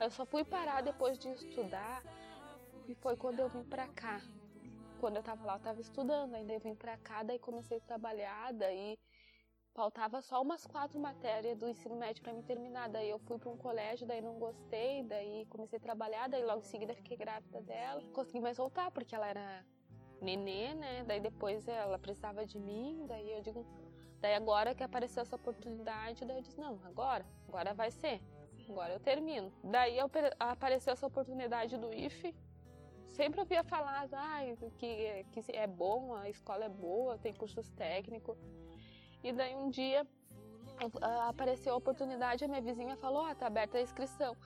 Eu 0.00 0.10
só 0.10 0.26
fui 0.26 0.44
parar 0.44 0.82
depois 0.82 1.16
de 1.18 1.28
estudar 1.28 2.02
e 2.88 2.94
foi 2.96 3.16
quando 3.16 3.38
eu 3.38 3.48
vim 3.48 3.62
pra 3.62 3.86
cá. 3.88 4.20
Quando 4.98 5.16
eu 5.16 5.22
tava 5.22 5.46
lá, 5.46 5.54
eu 5.54 5.60
tava 5.60 5.80
estudando, 5.80 6.34
ainda 6.34 6.52
eu 6.52 6.58
vim 6.60 6.74
pra 6.74 6.96
cá, 6.96 7.22
daí 7.22 7.38
comecei 7.38 7.78
a 7.78 7.80
trabalhar, 7.80 8.52
daí 8.52 8.98
faltava 9.72 10.20
só 10.20 10.42
umas 10.42 10.66
quatro 10.66 10.98
matérias 10.98 11.58
do 11.58 11.68
ensino 11.68 11.94
médio 11.94 12.22
para 12.24 12.32
me 12.32 12.42
terminar. 12.42 12.88
Daí 12.88 13.08
eu 13.08 13.18
fui 13.20 13.38
para 13.38 13.50
um 13.50 13.56
colégio, 13.56 14.06
daí 14.06 14.20
não 14.20 14.38
gostei, 14.38 15.04
daí 15.04 15.46
comecei 15.46 15.78
a 15.78 15.82
trabalhar, 15.82 16.28
daí 16.28 16.44
logo 16.44 16.60
em 16.60 16.64
seguida 16.64 16.94
fiquei 16.94 17.16
grávida 17.16 17.60
dela. 17.60 18.02
Consegui 18.12 18.40
mais 18.40 18.56
voltar 18.56 18.90
porque 18.90 19.14
ela 19.14 19.28
era 19.28 19.64
nenê, 20.20 20.74
né? 20.74 21.04
Daí 21.06 21.20
depois 21.20 21.66
ela 21.68 21.98
precisava 21.98 22.44
de 22.46 22.58
mim, 22.58 23.04
daí 23.06 23.32
eu 23.32 23.40
digo, 23.42 23.66
daí 24.20 24.34
agora 24.34 24.74
que 24.74 24.82
apareceu 24.82 25.22
essa 25.22 25.36
oportunidade, 25.36 26.24
daí 26.24 26.36
eu 26.36 26.42
disse, 26.42 26.58
não, 26.58 26.80
agora, 26.84 27.24
agora 27.48 27.74
vai 27.74 27.90
ser, 27.90 28.20
agora 28.68 28.92
eu 28.94 29.00
termino. 29.00 29.52
Daí 29.62 29.98
apareceu 30.38 30.92
essa 30.92 31.06
oportunidade 31.06 31.76
do 31.76 31.92
IFE, 31.92 32.34
sempre 33.08 33.40
ouvia 33.40 33.64
falar, 33.64 34.08
ah, 34.12 34.40
que, 34.78 35.24
que 35.32 35.56
é 35.56 35.66
bom, 35.66 36.14
a 36.14 36.28
escola 36.28 36.64
é 36.64 36.68
boa, 36.68 37.18
tem 37.18 37.32
cursos 37.34 37.70
técnicos. 37.70 38.36
E 39.22 39.32
daí 39.32 39.54
um 39.56 39.70
dia 39.70 40.06
apareceu 41.28 41.72
a 41.72 41.76
oportunidade, 41.76 42.44
a 42.44 42.48
minha 42.48 42.60
vizinha 42.60 42.96
falou, 42.96 43.24
ah, 43.24 43.34
tá 43.34 43.46
aberta 43.46 43.78
a 43.78 43.82
inscrição. 43.82 44.36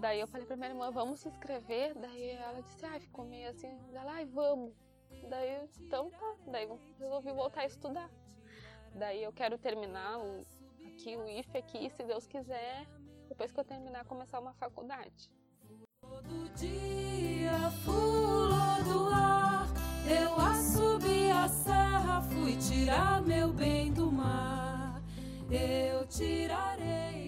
Daí 0.00 0.20
eu 0.20 0.26
falei 0.26 0.46
pra 0.46 0.56
minha 0.56 0.70
irmã, 0.70 0.90
vamos 0.90 1.20
se 1.20 1.28
inscrever? 1.28 1.94
Daí 1.94 2.30
ela 2.30 2.62
disse, 2.62 2.84
ah, 2.86 2.98
ficou 2.98 3.24
meio 3.24 3.50
assim, 3.50 3.70
ela, 3.92 4.12
ai, 4.12 4.24
vamos. 4.24 4.72
Daí, 5.28 5.68
então 5.80 6.10
tá. 6.10 6.36
Daí 6.46 6.68
resolvi 6.98 7.32
voltar 7.32 7.62
a 7.62 7.66
estudar. 7.66 8.10
Daí 8.94 9.22
eu 9.22 9.32
quero 9.32 9.56
terminar 9.58 10.18
o, 10.18 10.46
aqui 10.86 11.16
o 11.16 11.26
IFE 11.28 11.58
aqui, 11.58 11.90
se 11.90 12.04
Deus 12.04 12.26
quiser, 12.26 12.86
depois 13.28 13.50
que 13.50 13.58
eu 13.58 13.64
terminar, 13.64 14.04
começar 14.04 14.38
uma 14.38 14.52
faculdade. 14.54 15.30
Todo 16.00 16.48
dia 16.54 17.52
do 18.84 19.08
ar, 19.08 19.66
eu 20.06 20.38
a 21.42 21.48
serra, 21.48 22.22
fui 22.22 22.56
tirar 22.56 23.22
meu 23.22 23.52
bem 23.52 23.92
do 23.92 24.10
mar. 24.10 25.02
Eu 25.50 26.06
tirarei. 26.06 27.21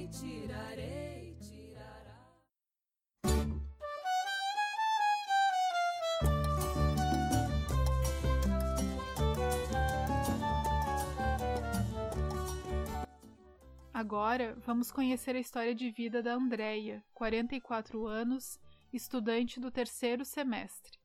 Agora 14.04 14.54
vamos 14.66 14.92
conhecer 14.92 15.34
a 15.34 15.38
história 15.38 15.74
de 15.74 15.90
vida 15.90 16.22
da 16.22 16.34
Andrea, 16.34 17.02
44 17.14 18.06
anos, 18.06 18.60
estudante 18.92 19.58
do 19.58 19.70
terceiro 19.70 20.26
semestre. 20.26 20.98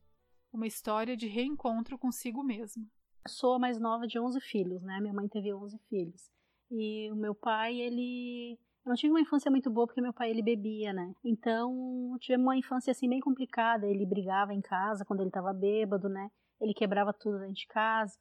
Uma 0.51 0.67
história 0.67 1.15
de 1.15 1.25
reencontro 1.25 1.97
consigo 1.97 2.43
mesma. 2.43 2.83
Sou 3.25 3.53
a 3.53 3.59
mais 3.59 3.79
nova 3.79 4.05
de 4.05 4.19
11 4.19 4.41
filhos, 4.41 4.83
né? 4.83 4.99
Minha 4.99 5.13
mãe 5.13 5.29
teve 5.29 5.53
11 5.53 5.79
filhos. 5.89 6.29
E 6.69 7.09
o 7.09 7.15
meu 7.15 7.33
pai, 7.33 7.79
ele 7.79 8.59
eu 8.85 8.89
não 8.89 8.95
tive 8.95 9.13
uma 9.13 9.21
infância 9.21 9.49
muito 9.49 9.71
boa 9.71 9.87
porque 9.87 10.01
meu 10.01 10.11
pai 10.11 10.29
ele 10.31 10.41
bebia, 10.41 10.91
né? 10.91 11.13
Então, 11.23 12.17
tive 12.19 12.37
uma 12.37 12.57
infância 12.57 12.91
assim 12.91 13.07
bem 13.07 13.21
complicada. 13.21 13.87
Ele 13.87 14.05
brigava 14.05 14.53
em 14.53 14.59
casa 14.59 15.05
quando 15.05 15.21
ele 15.21 15.29
estava 15.29 15.53
bêbado, 15.53 16.09
né? 16.09 16.29
Ele 16.59 16.73
quebrava 16.73 17.13
tudo 17.13 17.39
dentro 17.39 17.53
de 17.53 17.67
casa. 17.67 18.19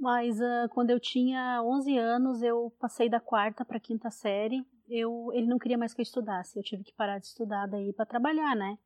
Mas 0.00 0.40
uh, 0.40 0.66
quando 0.70 0.90
eu 0.90 0.98
tinha 0.98 1.62
11 1.62 1.98
anos, 1.98 2.42
eu 2.42 2.72
passei 2.80 3.06
da 3.08 3.20
quarta 3.20 3.66
para 3.66 3.78
quinta 3.78 4.10
série. 4.10 4.66
Eu, 4.88 5.30
ele 5.34 5.46
não 5.46 5.58
queria 5.58 5.76
mais 5.76 5.92
que 5.92 6.00
eu 6.00 6.02
estudasse. 6.02 6.58
Eu 6.58 6.62
tive 6.62 6.82
que 6.82 6.94
parar 6.94 7.18
de 7.18 7.26
estudar 7.26 7.66
daí 7.66 7.92
para 7.92 8.06
trabalhar, 8.06 8.56
né? 8.56 8.78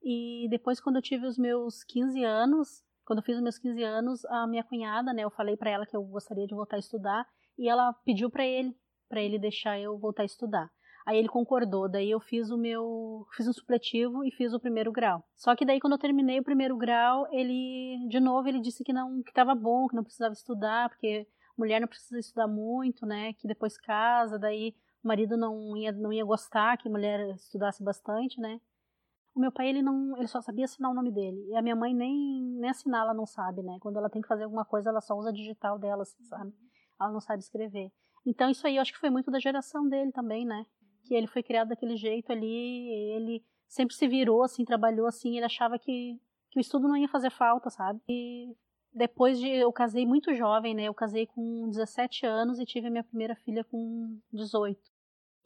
E 0.00 0.46
depois, 0.48 0.80
quando 0.80 0.96
eu 0.96 1.02
tive 1.02 1.26
os 1.26 1.36
meus 1.36 1.82
15 1.82 2.22
anos, 2.22 2.84
quando 3.04 3.18
eu 3.18 3.24
fiz 3.24 3.36
os 3.36 3.42
meus 3.42 3.58
15 3.58 3.82
anos, 3.82 4.24
a 4.26 4.46
minha 4.46 4.62
cunhada, 4.62 5.12
né? 5.12 5.24
Eu 5.24 5.30
falei 5.30 5.56
para 5.56 5.70
ela 5.70 5.84
que 5.84 5.96
eu 5.96 6.02
gostaria 6.04 6.46
de 6.46 6.54
voltar 6.54 6.76
a 6.76 6.80
estudar 6.80 7.26
e 7.58 7.68
ela 7.68 7.92
pediu 8.04 8.30
para 8.30 8.46
ele 8.46 8.72
para 9.08 9.20
ele 9.20 9.38
deixar 9.38 9.78
eu 9.78 9.98
voltar 9.98 10.22
a 10.22 10.26
estudar. 10.26 10.70
Aí 11.06 11.18
ele 11.18 11.28
concordou, 11.28 11.88
daí 11.88 12.10
eu 12.10 12.18
fiz 12.18 12.50
o 12.50 12.58
meu, 12.58 13.24
fiz 13.36 13.46
um 13.46 13.52
supletivo 13.52 14.24
e 14.24 14.32
fiz 14.32 14.52
o 14.52 14.58
primeiro 14.58 14.90
grau. 14.90 15.24
Só 15.36 15.54
que 15.54 15.64
daí 15.64 15.78
quando 15.78 15.92
eu 15.92 15.98
terminei 16.00 16.40
o 16.40 16.44
primeiro 16.44 16.76
grau, 16.76 17.28
ele 17.30 18.08
de 18.08 18.18
novo 18.18 18.48
ele 18.48 18.60
disse 18.60 18.82
que 18.82 18.92
não 18.92 19.22
que 19.22 19.30
estava 19.30 19.54
bom, 19.54 19.86
que 19.86 19.94
não 19.94 20.02
precisava 20.02 20.32
estudar, 20.34 20.88
porque 20.88 21.24
mulher 21.56 21.80
não 21.80 21.86
precisa 21.86 22.18
estudar 22.18 22.48
muito, 22.48 23.06
né? 23.06 23.32
Que 23.34 23.46
depois 23.46 23.78
casa, 23.78 24.36
daí 24.36 24.74
o 25.04 25.06
marido 25.06 25.36
não 25.36 25.76
ia 25.76 25.92
não 25.92 26.12
ia 26.12 26.24
gostar 26.24 26.76
que 26.76 26.88
mulher 26.88 27.36
estudasse 27.36 27.84
bastante, 27.84 28.40
né? 28.40 28.60
O 29.32 29.38
meu 29.38 29.52
pai 29.52 29.68
ele 29.68 29.82
não, 29.82 30.16
ele 30.16 30.26
só 30.26 30.40
sabia 30.40 30.64
assinar 30.64 30.90
o 30.90 30.94
nome 30.94 31.12
dele. 31.12 31.40
E 31.50 31.54
a 31.54 31.62
minha 31.62 31.76
mãe 31.76 31.94
nem 31.94 32.42
nem 32.58 32.70
assinar 32.70 33.02
ela 33.02 33.14
não 33.14 33.26
sabe, 33.26 33.62
né? 33.62 33.78
Quando 33.80 33.98
ela 33.98 34.10
tem 34.10 34.20
que 34.20 34.28
fazer 34.28 34.42
alguma 34.42 34.64
coisa, 34.64 34.90
ela 34.90 35.00
só 35.00 35.14
usa 35.14 35.32
digital 35.32 35.78
dela, 35.78 36.02
assim, 36.02 36.24
sabe? 36.24 36.52
Ela 37.00 37.12
não 37.12 37.20
sabe 37.20 37.42
escrever. 37.44 37.92
Então 38.26 38.50
isso 38.50 38.66
aí 38.66 38.74
eu 38.74 38.82
acho 38.82 38.92
que 38.92 38.98
foi 38.98 39.10
muito 39.10 39.30
da 39.30 39.38
geração 39.38 39.88
dele 39.88 40.10
também, 40.10 40.44
né? 40.44 40.66
Que 41.06 41.14
ele 41.14 41.26
foi 41.26 41.42
criado 41.42 41.68
daquele 41.68 41.96
jeito 41.96 42.32
ali, 42.32 42.88
ele 43.14 43.44
sempre 43.68 43.94
se 43.94 44.08
virou 44.08 44.42
assim, 44.42 44.64
trabalhou 44.64 45.06
assim, 45.06 45.36
ele 45.36 45.46
achava 45.46 45.78
que, 45.78 46.20
que 46.50 46.58
o 46.58 46.60
estudo 46.60 46.88
não 46.88 46.96
ia 46.96 47.08
fazer 47.08 47.30
falta, 47.30 47.70
sabe? 47.70 48.00
E 48.08 48.56
depois 48.92 49.38
de 49.38 49.48
eu 49.48 49.72
casei 49.72 50.06
muito 50.06 50.34
jovem, 50.34 50.74
né? 50.74 50.84
Eu 50.84 50.94
casei 50.94 51.26
com 51.26 51.68
17 51.68 52.26
anos 52.26 52.58
e 52.58 52.64
tive 52.64 52.88
a 52.88 52.90
minha 52.90 53.04
primeira 53.04 53.36
filha 53.36 53.62
com 53.64 54.18
18. 54.32 54.80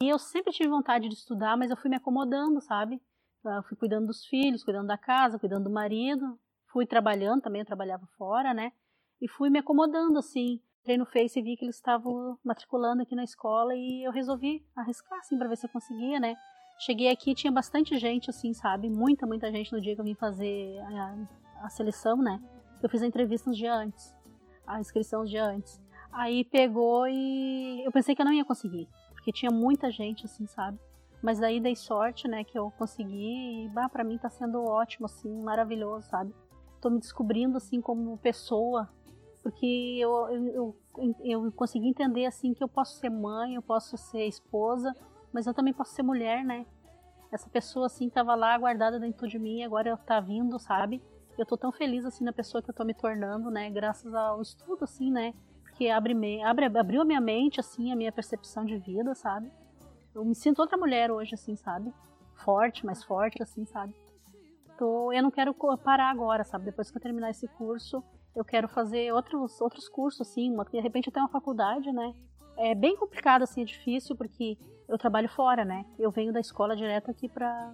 E 0.01 0.09
eu 0.09 0.17
sempre 0.17 0.51
tive 0.53 0.69
vontade 0.69 1.07
de 1.07 1.15
estudar, 1.15 1.57
mas 1.57 1.69
eu 1.69 1.77
fui 1.77 1.89
me 1.89 1.97
acomodando, 1.97 2.59
sabe? 2.61 3.01
Eu 3.43 3.63
fui 3.63 3.77
cuidando 3.77 4.07
dos 4.07 4.25
filhos, 4.25 4.63
cuidando 4.63 4.87
da 4.87 4.97
casa, 4.97 5.37
cuidando 5.37 5.65
do 5.65 5.69
marido, 5.69 6.39
fui 6.71 6.85
trabalhando 6.85 7.41
também, 7.41 7.61
eu 7.61 7.65
trabalhava 7.65 8.05
fora, 8.17 8.53
né? 8.53 8.71
E 9.21 9.27
fui 9.27 9.49
me 9.49 9.59
acomodando 9.59 10.17
assim. 10.17 10.59
Entrei 10.81 10.97
no 10.97 11.05
Face 11.05 11.37
e 11.37 11.43
vi 11.43 11.55
que 11.55 11.63
eles 11.63 11.75
estavam 11.75 12.39
matriculando 12.43 13.03
aqui 13.03 13.15
na 13.15 13.23
escola 13.23 13.75
e 13.75 14.03
eu 14.03 14.11
resolvi 14.11 14.65
arriscar, 14.75 15.19
assim, 15.19 15.37
pra 15.37 15.47
ver 15.47 15.55
se 15.55 15.67
eu 15.67 15.69
conseguia, 15.69 16.19
né? 16.19 16.35
Cheguei 16.79 17.09
aqui 17.09 17.35
tinha 17.35 17.51
bastante 17.51 17.95
gente, 17.99 18.31
assim, 18.31 18.51
sabe? 18.51 18.89
Muita, 18.89 19.27
muita 19.27 19.51
gente 19.51 19.71
no 19.71 19.79
dia 19.79 19.93
que 19.93 20.01
eu 20.01 20.05
vim 20.05 20.15
fazer 20.15 20.79
a, 20.79 21.65
a 21.65 21.69
seleção, 21.69 22.17
né? 22.17 22.41
Eu 22.81 22.89
fiz 22.89 23.03
a 23.03 23.05
entrevista 23.05 23.47
uns 23.47 23.57
dias 23.57 23.75
antes, 23.75 24.15
a 24.65 24.79
inscrição 24.79 25.21
uns 25.21 25.29
dias 25.29 25.47
antes. 25.47 25.79
Aí 26.11 26.43
pegou 26.45 27.07
e 27.07 27.85
eu 27.85 27.91
pensei 27.91 28.15
que 28.15 28.21
eu 28.23 28.25
não 28.25 28.33
ia 28.33 28.43
conseguir, 28.43 28.89
porque 29.13 29.31
tinha 29.31 29.51
muita 29.51 29.91
gente, 29.91 30.25
assim, 30.25 30.47
sabe? 30.47 30.79
Mas 31.21 31.39
daí 31.39 31.59
dei 31.59 31.75
sorte, 31.75 32.27
né, 32.27 32.43
que 32.43 32.57
eu 32.57 32.71
consegui 32.71 33.65
e, 33.65 33.69
bah, 33.69 33.87
pra 33.87 34.03
mim 34.03 34.17
tá 34.17 34.31
sendo 34.31 34.63
ótimo, 34.63 35.05
assim, 35.05 35.43
maravilhoso, 35.43 36.09
sabe? 36.09 36.33
Tô 36.81 36.89
me 36.89 36.97
descobrindo, 36.97 37.57
assim, 37.57 37.79
como 37.79 38.17
pessoa, 38.17 38.89
porque 39.43 39.97
eu, 39.99 40.29
eu, 40.29 40.75
eu, 41.23 41.51
consegui 41.53 41.87
entender 41.87 42.25
assim 42.25 42.53
que 42.53 42.63
eu 42.63 42.67
posso 42.67 42.99
ser 42.99 43.09
mãe, 43.09 43.55
eu 43.55 43.61
posso 43.61 43.97
ser 43.97 44.27
esposa, 44.27 44.95
mas 45.33 45.47
eu 45.47 45.53
também 45.53 45.73
posso 45.73 45.93
ser 45.93 46.03
mulher, 46.03 46.43
né? 46.43 46.65
Essa 47.31 47.49
pessoa 47.49 47.87
assim 47.87 48.07
estava 48.07 48.35
lá 48.35 48.57
guardada 48.57 48.99
dentro 48.99 49.27
de 49.27 49.39
mim, 49.39 49.63
agora 49.63 49.97
tá 49.97 50.19
vindo, 50.19 50.59
sabe? 50.59 51.01
Eu 51.37 51.45
tô 51.45 51.57
tão 51.57 51.71
feliz 51.71 52.05
assim 52.05 52.23
na 52.23 52.33
pessoa 52.33 52.61
que 52.61 52.69
eu 52.69 52.73
tô 52.73 52.83
me 52.83 52.93
tornando, 52.93 53.49
né? 53.49 53.69
Graças 53.69 54.13
ao 54.13 54.41
estudo 54.41 54.83
assim, 54.83 55.09
né? 55.09 55.33
Porque 55.63 55.87
abre, 55.87 56.13
abre 56.43 56.65
abriu 56.65 57.01
a 57.01 57.05
minha 57.05 57.21
mente 57.21 57.59
assim, 57.59 57.91
a 57.91 57.95
minha 57.95 58.11
percepção 58.11 58.63
de 58.65 58.77
vida, 58.77 59.15
sabe? 59.15 59.51
Eu 60.13 60.23
me 60.25 60.35
sinto 60.35 60.59
outra 60.59 60.77
mulher 60.77 61.09
hoje 61.09 61.33
assim, 61.33 61.55
sabe? 61.55 61.91
Forte, 62.35 62.85
mais 62.85 63.03
forte 63.03 63.41
assim, 63.41 63.65
sabe? 63.65 63.95
Tô, 64.77 65.11
eu 65.11 65.23
não 65.23 65.31
quero 65.31 65.53
parar 65.83 66.11
agora, 66.11 66.43
sabe? 66.43 66.65
Depois 66.65 66.91
que 66.91 66.97
eu 66.97 67.01
terminar 67.01 67.29
esse 67.31 67.47
curso, 67.47 68.03
eu 68.35 68.45
quero 68.45 68.67
fazer 68.67 69.13
outros, 69.13 69.59
outros 69.59 69.87
cursos, 69.89 70.21
assim, 70.21 70.51
uma, 70.51 70.63
de 70.65 70.79
repente 70.79 71.09
até 71.09 71.19
uma 71.19 71.29
faculdade, 71.29 71.91
né? 71.91 72.13
É 72.57 72.73
bem 72.73 72.95
complicado, 72.95 73.43
assim, 73.43 73.61
é 73.61 73.65
difícil, 73.65 74.15
porque 74.15 74.57
eu 74.87 74.97
trabalho 74.97 75.29
fora, 75.29 75.65
né? 75.65 75.85
Eu 75.97 76.11
venho 76.11 76.33
da 76.33 76.39
escola 76.39 76.75
direto 76.75 77.09
aqui 77.09 77.27
pra. 77.27 77.73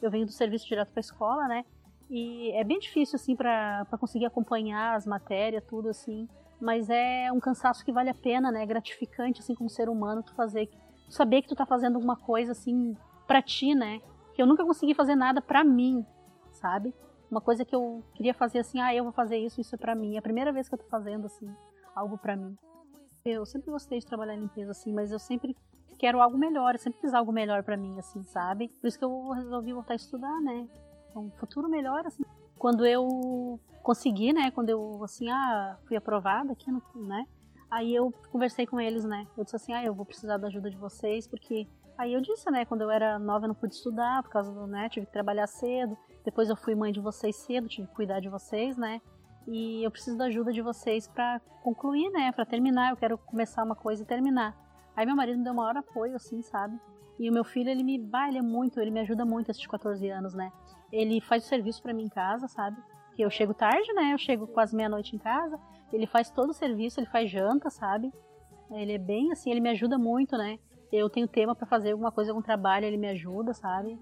Eu 0.00 0.10
venho 0.10 0.26
do 0.26 0.32
serviço 0.32 0.66
direto 0.66 0.90
pra 0.90 1.00
escola, 1.00 1.48
né? 1.48 1.64
E 2.10 2.50
é 2.52 2.62
bem 2.62 2.78
difícil, 2.78 3.16
assim, 3.16 3.34
pra, 3.34 3.86
conseguir 3.98 4.26
acompanhar 4.26 4.94
as 4.94 5.06
matérias, 5.06 5.64
tudo, 5.64 5.88
assim. 5.88 6.28
Mas 6.60 6.88
é 6.88 7.30
um 7.32 7.40
cansaço 7.40 7.84
que 7.84 7.92
vale 7.92 8.10
a 8.10 8.14
pena, 8.14 8.50
né? 8.50 8.62
É 8.62 8.66
gratificante, 8.66 9.40
assim, 9.40 9.54
como 9.54 9.68
ser 9.68 9.88
humano, 9.88 10.22
tu 10.22 10.34
fazer. 10.34 10.68
Saber 11.08 11.42
que 11.42 11.48
tu 11.48 11.56
tá 11.56 11.66
fazendo 11.66 11.96
alguma 11.96 12.16
coisa, 12.16 12.52
assim, 12.52 12.96
pra 13.26 13.42
ti, 13.42 13.74
né? 13.74 14.00
Que 14.34 14.42
eu 14.42 14.46
nunca 14.46 14.64
consegui 14.64 14.94
fazer 14.94 15.14
nada 15.14 15.40
pra 15.40 15.64
mim, 15.64 16.04
sabe? 16.52 16.94
Uma 17.30 17.40
coisa 17.40 17.64
que 17.64 17.74
eu 17.74 18.02
queria 18.14 18.34
fazer 18.34 18.60
assim, 18.60 18.80
ah, 18.80 18.94
eu 18.94 19.04
vou 19.04 19.12
fazer 19.12 19.36
isso, 19.36 19.60
isso 19.60 19.74
é 19.74 19.78
para 19.78 19.94
mim. 19.94 20.14
É 20.14 20.18
a 20.18 20.22
primeira 20.22 20.52
vez 20.52 20.68
que 20.68 20.74
eu 20.74 20.78
tô 20.78 20.86
fazendo 20.86 21.26
assim, 21.26 21.48
algo 21.94 22.16
para 22.18 22.36
mim. 22.36 22.56
Eu 23.24 23.44
sempre 23.44 23.70
gostei 23.70 23.98
de 23.98 24.06
trabalhar 24.06 24.34
em 24.34 24.40
limpeza 24.40 24.70
assim, 24.70 24.92
mas 24.92 25.10
eu 25.10 25.18
sempre 25.18 25.56
quero 25.98 26.20
algo 26.20 26.38
melhor, 26.38 26.74
eu 26.74 26.78
sempre 26.78 27.00
quis 27.00 27.14
algo 27.14 27.32
melhor 27.32 27.62
para 27.62 27.76
mim 27.76 27.98
assim, 27.98 28.22
sabe? 28.24 28.68
Por 28.80 28.86
isso 28.86 28.98
que 28.98 29.04
eu 29.04 29.30
resolvi 29.30 29.72
voltar 29.72 29.94
a 29.94 29.96
estudar, 29.96 30.40
né? 30.40 30.68
Um 31.14 31.30
futuro 31.30 31.68
melhor 31.68 32.06
assim. 32.06 32.22
Quando 32.58 32.86
eu 32.86 33.58
consegui, 33.82 34.32
né, 34.32 34.50
quando 34.50 34.70
eu 34.70 35.02
assim, 35.02 35.30
ah, 35.30 35.76
fui 35.86 35.96
aprovada 35.96 36.52
aqui, 36.52 36.70
né? 36.94 37.26
Aí 37.70 37.94
eu 37.94 38.12
conversei 38.30 38.66
com 38.66 38.80
eles, 38.80 39.04
né? 39.04 39.26
Eu 39.36 39.44
disse 39.44 39.56
assim, 39.56 39.72
ah, 39.72 39.84
eu 39.84 39.94
vou 39.94 40.06
precisar 40.06 40.36
da 40.36 40.46
ajuda 40.46 40.70
de 40.70 40.76
vocês, 40.76 41.26
porque 41.26 41.66
aí 41.98 42.12
eu 42.12 42.20
disse, 42.20 42.50
né, 42.50 42.64
quando 42.64 42.82
eu 42.82 42.90
era 42.90 43.18
nova 43.18 43.44
eu 43.44 43.48
não 43.48 43.54
pude 43.54 43.74
estudar 43.74 44.22
por 44.22 44.30
causa 44.30 44.52
do, 44.52 44.66
né, 44.66 44.88
tive 44.88 45.06
que 45.06 45.12
trabalhar 45.12 45.46
cedo. 45.46 45.96
Depois 46.24 46.50
eu 46.50 46.56
fui 46.56 46.74
mãe 46.74 46.92
de 46.92 47.00
vocês 47.00 47.36
cedo, 47.36 47.68
tive 47.68 47.86
que 47.86 47.94
cuidar 47.94 48.20
de 48.20 48.28
vocês, 48.28 48.76
né? 48.76 49.00
E 49.46 49.84
eu 49.84 49.90
preciso 49.90 50.18
da 50.18 50.24
ajuda 50.24 50.52
de 50.52 50.60
vocês 50.60 51.06
para 51.06 51.40
concluir, 51.62 52.10
né? 52.10 52.32
Para 52.32 52.44
terminar. 52.44 52.90
Eu 52.90 52.96
quero 52.96 53.16
começar 53.16 53.62
uma 53.62 53.76
coisa 53.76 54.02
e 54.02 54.06
terminar. 54.06 54.56
Aí 54.96 55.06
meu 55.06 55.14
marido 55.14 55.38
me 55.38 55.44
deu 55.44 55.54
maior 55.54 55.76
apoio, 55.76 56.16
assim, 56.16 56.42
sabe? 56.42 56.76
E 57.18 57.30
o 57.30 57.32
meu 57.32 57.44
filho, 57.44 57.70
ele 57.70 57.84
me 57.84 57.98
baile 57.98 58.42
muito, 58.42 58.80
ele 58.80 58.90
me 58.90 59.00
ajuda 59.00 59.24
muito 59.24 59.50
esses 59.50 59.64
14 59.64 60.08
anos, 60.10 60.34
né? 60.34 60.52
Ele 60.90 61.20
faz 61.20 61.44
o 61.44 61.48
serviço 61.48 61.82
para 61.82 61.94
mim 61.94 62.04
em 62.04 62.08
casa, 62.08 62.48
sabe? 62.48 62.76
Que 63.14 63.22
eu 63.22 63.30
chego 63.30 63.54
tarde, 63.54 63.92
né? 63.92 64.12
Eu 64.12 64.18
chego 64.18 64.46
quase 64.48 64.74
meia-noite 64.74 65.14
em 65.14 65.18
casa. 65.18 65.58
Ele 65.92 66.06
faz 66.06 66.28
todo 66.28 66.50
o 66.50 66.54
serviço, 66.54 66.98
ele 66.98 67.06
faz 67.06 67.30
janta, 67.30 67.70
sabe? 67.70 68.12
Ele 68.70 68.94
é 68.94 68.98
bem 68.98 69.30
assim, 69.30 69.50
ele 69.50 69.60
me 69.60 69.70
ajuda 69.70 69.96
muito, 69.96 70.36
né? 70.36 70.58
Eu 70.92 71.10
tenho 71.10 71.26
tema 71.26 71.54
para 71.54 71.66
fazer 71.66 71.92
alguma 71.92 72.12
coisa, 72.12 72.30
algum 72.30 72.42
trabalho, 72.42 72.86
ele 72.86 72.96
me 72.96 73.08
ajuda, 73.08 73.52
sabe? 73.52 73.98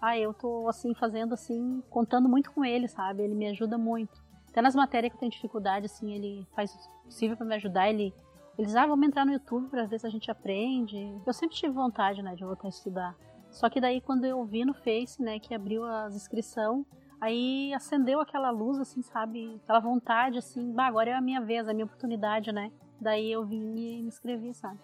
ah, 0.00 0.18
eu 0.18 0.32
tô 0.32 0.68
assim 0.68 0.94
fazendo 0.94 1.34
assim, 1.34 1.82
contando 1.90 2.28
muito 2.28 2.50
com 2.52 2.64
ele, 2.64 2.88
sabe? 2.88 3.22
Ele 3.22 3.34
me 3.34 3.46
ajuda 3.48 3.76
muito. 3.76 4.22
Até 4.48 4.62
nas 4.62 4.74
matérias 4.74 5.12
que 5.12 5.16
eu 5.16 5.20
tenho 5.20 5.32
dificuldade, 5.32 5.86
assim, 5.86 6.12
ele 6.12 6.46
faz 6.56 6.74
o 6.74 7.04
possível 7.04 7.36
para 7.36 7.46
me 7.46 7.54
ajudar, 7.56 7.88
ele 7.88 8.14
eles, 8.58 8.74
ah, 8.76 8.86
vamos 8.86 9.06
entrar 9.06 9.24
no 9.24 9.32
YouTube 9.32 9.68
para 9.68 9.86
ver 9.86 9.98
se 9.98 10.06
a 10.06 10.10
gente 10.10 10.30
aprende. 10.30 11.18
Eu 11.24 11.32
sempre 11.32 11.56
tive 11.56 11.72
vontade, 11.72 12.22
né, 12.22 12.34
de 12.34 12.44
voltar 12.44 12.66
a 12.66 12.68
estudar. 12.68 13.16
Só 13.50 13.70
que 13.70 13.80
daí 13.80 14.02
quando 14.02 14.24
eu 14.24 14.44
vi 14.44 14.64
no 14.64 14.74
Face, 14.74 15.22
né, 15.22 15.38
que 15.38 15.54
abriu 15.54 15.84
as 15.84 16.14
inscrição, 16.14 16.84
aí 17.20 17.72
acendeu 17.72 18.20
aquela 18.20 18.50
luz, 18.50 18.78
assim, 18.78 19.02
sabe? 19.02 19.58
Aquela 19.64 19.80
vontade, 19.80 20.38
assim, 20.38 20.72
bah, 20.72 20.86
agora 20.86 21.10
é 21.10 21.14
a 21.14 21.22
minha 21.22 21.40
vez, 21.40 21.68
a 21.68 21.72
minha 21.72 21.86
oportunidade, 21.86 22.52
né? 22.52 22.70
Daí 23.00 23.32
eu 23.32 23.46
vim 23.46 23.76
e 23.76 24.02
me 24.02 24.08
inscrevi, 24.08 24.52
sabe? 24.52 24.78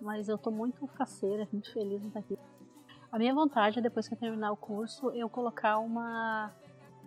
Mas 0.00 0.28
eu 0.28 0.38
tô 0.38 0.50
muito 0.50 0.86
faceira, 0.88 1.46
muito 1.52 1.72
feliz 1.72 2.02
em 2.02 2.08
estar 2.08 2.20
aqui. 2.20 2.38
A 3.12 3.18
minha 3.18 3.34
vontade 3.34 3.78
é 3.78 3.82
depois 3.82 4.08
que 4.08 4.14
eu 4.14 4.18
terminar 4.18 4.52
o 4.52 4.56
curso, 4.56 5.10
eu 5.10 5.28
colocar 5.28 5.78
uma 5.78 6.52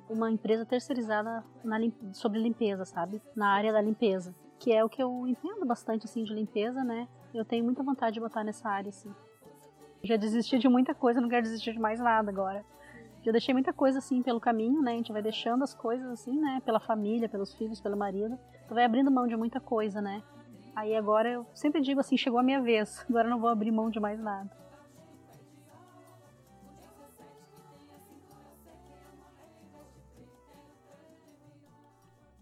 uma 0.09 0.29
empresa 0.29 0.65
terceirizada 0.65 1.43
na, 1.63 1.77
sobre 2.11 2.39
limpeza, 2.39 2.85
sabe? 2.85 3.21
Na 3.35 3.47
área 3.47 3.71
da 3.71 3.81
limpeza, 3.81 4.35
que 4.59 4.71
é 4.71 4.83
o 4.83 4.89
que 4.89 5.01
eu 5.01 5.25
entendo 5.27 5.65
bastante 5.65 6.05
assim 6.05 6.23
de 6.23 6.33
limpeza, 6.33 6.83
né? 6.83 7.07
Eu 7.33 7.45
tenho 7.45 7.63
muita 7.63 7.81
vontade 7.81 8.15
de 8.15 8.19
botar 8.19 8.43
nessa 8.43 8.69
área 8.69 8.89
assim. 8.89 9.13
Já 10.03 10.17
desisti 10.17 10.59
de 10.59 10.67
muita 10.67 10.93
coisa, 10.93 11.21
não 11.21 11.29
quero 11.29 11.43
desistir 11.43 11.71
de 11.71 11.79
mais 11.79 11.99
nada 11.99 12.29
agora. 12.29 12.65
Já 13.23 13.31
deixei 13.31 13.53
muita 13.53 13.71
coisa 13.71 13.99
assim 13.99 14.21
pelo 14.21 14.39
caminho, 14.39 14.81
né? 14.81 14.91
A 14.91 14.95
gente 14.95 15.13
vai 15.13 15.21
deixando 15.21 15.63
as 15.63 15.73
coisas 15.73 16.05
assim, 16.11 16.37
né? 16.37 16.61
Pela 16.65 16.79
família, 16.79 17.29
pelos 17.29 17.53
filhos, 17.53 17.79
pelo 17.79 17.95
marido. 17.95 18.37
Tu 18.67 18.73
vai 18.73 18.83
abrindo 18.83 19.09
mão 19.09 19.25
de 19.25 19.37
muita 19.37 19.61
coisa, 19.61 20.01
né? 20.01 20.21
Aí 20.75 20.95
agora 20.95 21.29
eu 21.29 21.45
sempre 21.53 21.81
digo 21.81 21.99
assim, 21.99 22.17
chegou 22.17 22.39
a 22.39 22.43
minha 22.43 22.61
vez. 22.61 23.05
Agora 23.07 23.29
não 23.29 23.39
vou 23.39 23.49
abrir 23.49 23.71
mão 23.71 23.89
de 23.89 23.99
mais 23.99 24.19
nada. 24.19 24.49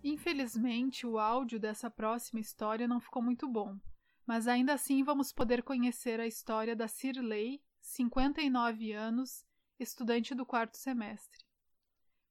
Infelizmente, 0.04 1.06
o 1.06 1.20
áudio 1.20 1.60
dessa 1.60 1.90
próxima 1.90 2.40
história 2.40 2.88
não 2.88 3.00
ficou 3.00 3.22
muito 3.22 3.48
bom, 3.48 3.78
mas 4.26 4.48
ainda 4.48 4.74
assim 4.74 5.04
vamos 5.04 5.32
poder 5.32 5.62
conhecer 5.62 6.20
a 6.20 6.26
história 6.26 6.76
da 6.76 6.88
Cirlei, 6.88 7.62
59 7.82 8.94
anos, 8.94 9.46
estudante 9.80 10.34
do 10.34 10.46
quarto 10.46 10.78
semestre. 10.78 11.46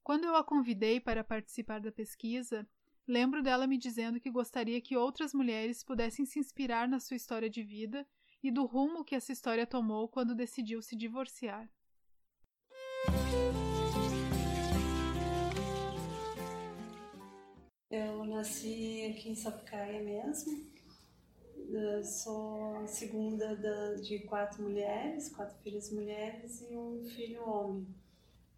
Quando 0.03 0.25
eu 0.25 0.35
a 0.35 0.43
convidei 0.43 0.99
para 0.99 1.23
participar 1.23 1.81
da 1.81 1.93
pesquisa, 1.93 2.69
lembro 3.11 3.43
dela 3.43 3.67
me 3.67 3.77
dizendo 3.77 4.21
que 4.21 4.31
gostaria 4.31 4.81
que 4.81 4.97
outras 4.97 5.35
mulheres 5.35 5.83
pudessem 5.83 6.25
se 6.25 6.39
inspirar 6.39 6.89
na 6.89 7.01
sua 7.01 7.17
história 7.17 7.51
de 7.51 7.63
vida 7.63 8.07
e 8.43 8.51
do 8.51 8.65
rumo 8.65 9.05
que 9.05 9.17
essa 9.17 9.33
história 9.33 9.67
tomou 9.67 10.09
quando 10.09 10.35
decidiu 10.35 10.81
se 10.81 10.97
divorciar. 10.97 11.69
Eu 17.91 18.25
nasci 18.25 19.11
aqui 19.11 19.31
em 19.31 19.35
Sapucaia 19.35 20.01
mesmo. 20.03 20.71
Eu 21.69 22.05
sou 22.05 22.87
segunda 22.87 23.57
de 23.97 24.21
quatro 24.21 24.63
mulheres, 24.63 25.29
quatro 25.29 25.57
filhas 25.59 25.91
mulheres 25.91 26.61
e 26.63 26.77
um 26.77 27.05
filho 27.05 27.43
homem. 27.43 27.87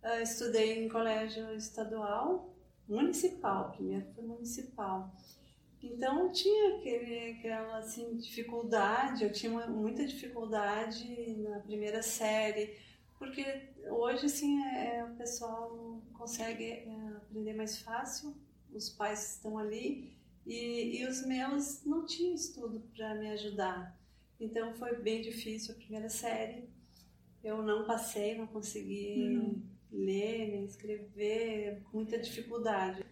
Eu 0.02 0.20
estudei 0.20 0.84
em 0.84 0.88
colégio 0.88 1.54
estadual, 1.54 2.54
municipal, 2.88 3.70
primeiro 3.72 4.06
foi 4.14 4.24
municipal. 4.24 5.14
Então 5.82 6.30
tinha 6.30 6.76
aquele, 6.76 7.32
aquela 7.32 7.78
assim, 7.78 8.16
dificuldade, 8.16 9.24
eu 9.24 9.32
tinha 9.32 9.66
muita 9.66 10.06
dificuldade 10.06 11.36
na 11.38 11.58
primeira 11.60 12.02
série, 12.02 12.78
porque 13.18 13.44
hoje 13.88 14.26
assim 14.26 14.62
é, 14.64 15.04
o 15.04 15.16
pessoal 15.16 16.00
consegue 16.12 16.64
é, 16.64 17.16
aprender 17.16 17.54
mais 17.54 17.78
fácil 17.78 18.34
os 18.74 18.88
pais 18.88 19.34
estão 19.34 19.58
ali 19.58 20.12
e, 20.46 21.00
e 21.00 21.06
os 21.06 21.24
meus 21.26 21.84
não 21.84 22.04
tinham 22.04 22.34
estudo 22.34 22.80
para 22.94 23.14
me 23.14 23.30
ajudar. 23.30 23.96
Então 24.40 24.74
foi 24.74 24.96
bem 24.96 25.22
difícil 25.22 25.74
a 25.74 25.78
primeira 25.78 26.08
série. 26.08 26.68
Eu 27.44 27.62
não 27.62 27.84
passei, 27.84 28.36
não 28.36 28.46
consegui 28.46 29.36
uhum. 29.36 29.62
Ler 29.92 30.64
escrever, 30.64 31.82
com 31.84 31.98
muita 31.98 32.18
dificuldade. 32.18 33.04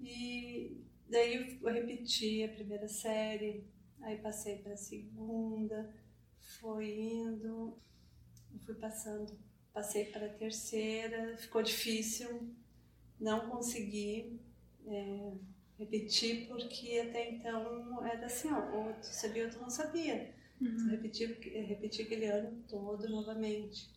E 0.00 0.82
daí 1.08 1.58
eu 1.62 1.72
repeti 1.72 2.42
a 2.42 2.48
primeira 2.48 2.88
série, 2.88 3.64
aí 4.00 4.16
passei 4.18 4.56
para 4.58 4.72
a 4.72 4.76
segunda, 4.76 5.94
foi 6.60 6.90
indo, 6.98 7.76
fui 8.64 8.74
passando, 8.74 9.38
passei 9.72 10.06
para 10.06 10.26
a 10.26 10.32
terceira, 10.32 11.36
ficou 11.36 11.62
difícil, 11.62 12.50
não 13.20 13.48
consegui 13.48 14.40
é, 14.86 15.32
repetir 15.78 16.48
porque 16.48 16.98
até 16.98 17.30
então 17.30 18.04
era 18.04 18.26
assim, 18.26 18.48
ó, 18.50 18.76
ou 18.76 18.94
tu 18.94 19.06
sabia 19.06 19.44
ou 19.44 19.50
tu 19.50 19.60
não 19.60 19.70
sabia. 19.70 20.34
Uhum. 20.60 20.90
Repetir, 20.90 21.38
repetir 21.66 22.06
aquele 22.06 22.26
ano 22.26 22.62
todo 22.68 23.08
novamente. 23.08 23.90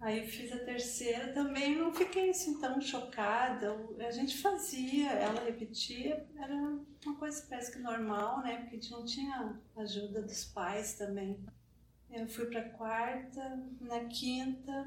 Aí 0.00 0.26
fiz 0.26 0.52
a 0.52 0.58
terceira, 0.58 1.32
também 1.32 1.76
não 1.76 1.94
fiquei 1.94 2.30
assim 2.30 2.60
tão 2.60 2.80
chocada. 2.80 3.74
A 3.98 4.10
gente 4.10 4.36
fazia, 4.38 5.10
ela 5.12 5.44
repetia, 5.44 6.26
era 6.36 6.54
uma 6.54 7.16
coisa 7.16 7.44
parece 7.48 7.72
que 7.72 7.78
normal, 7.78 8.42
né? 8.42 8.56
Porque 8.56 8.76
a 8.76 8.80
gente 8.80 8.90
não 8.90 9.04
tinha 9.04 9.58
ajuda 9.76 10.20
dos 10.20 10.44
pais 10.44 10.94
também. 10.94 11.38
Eu 12.10 12.28
fui 12.28 12.46
para 12.46 12.68
quarta, 12.70 13.62
na 13.80 14.04
quinta, 14.04 14.86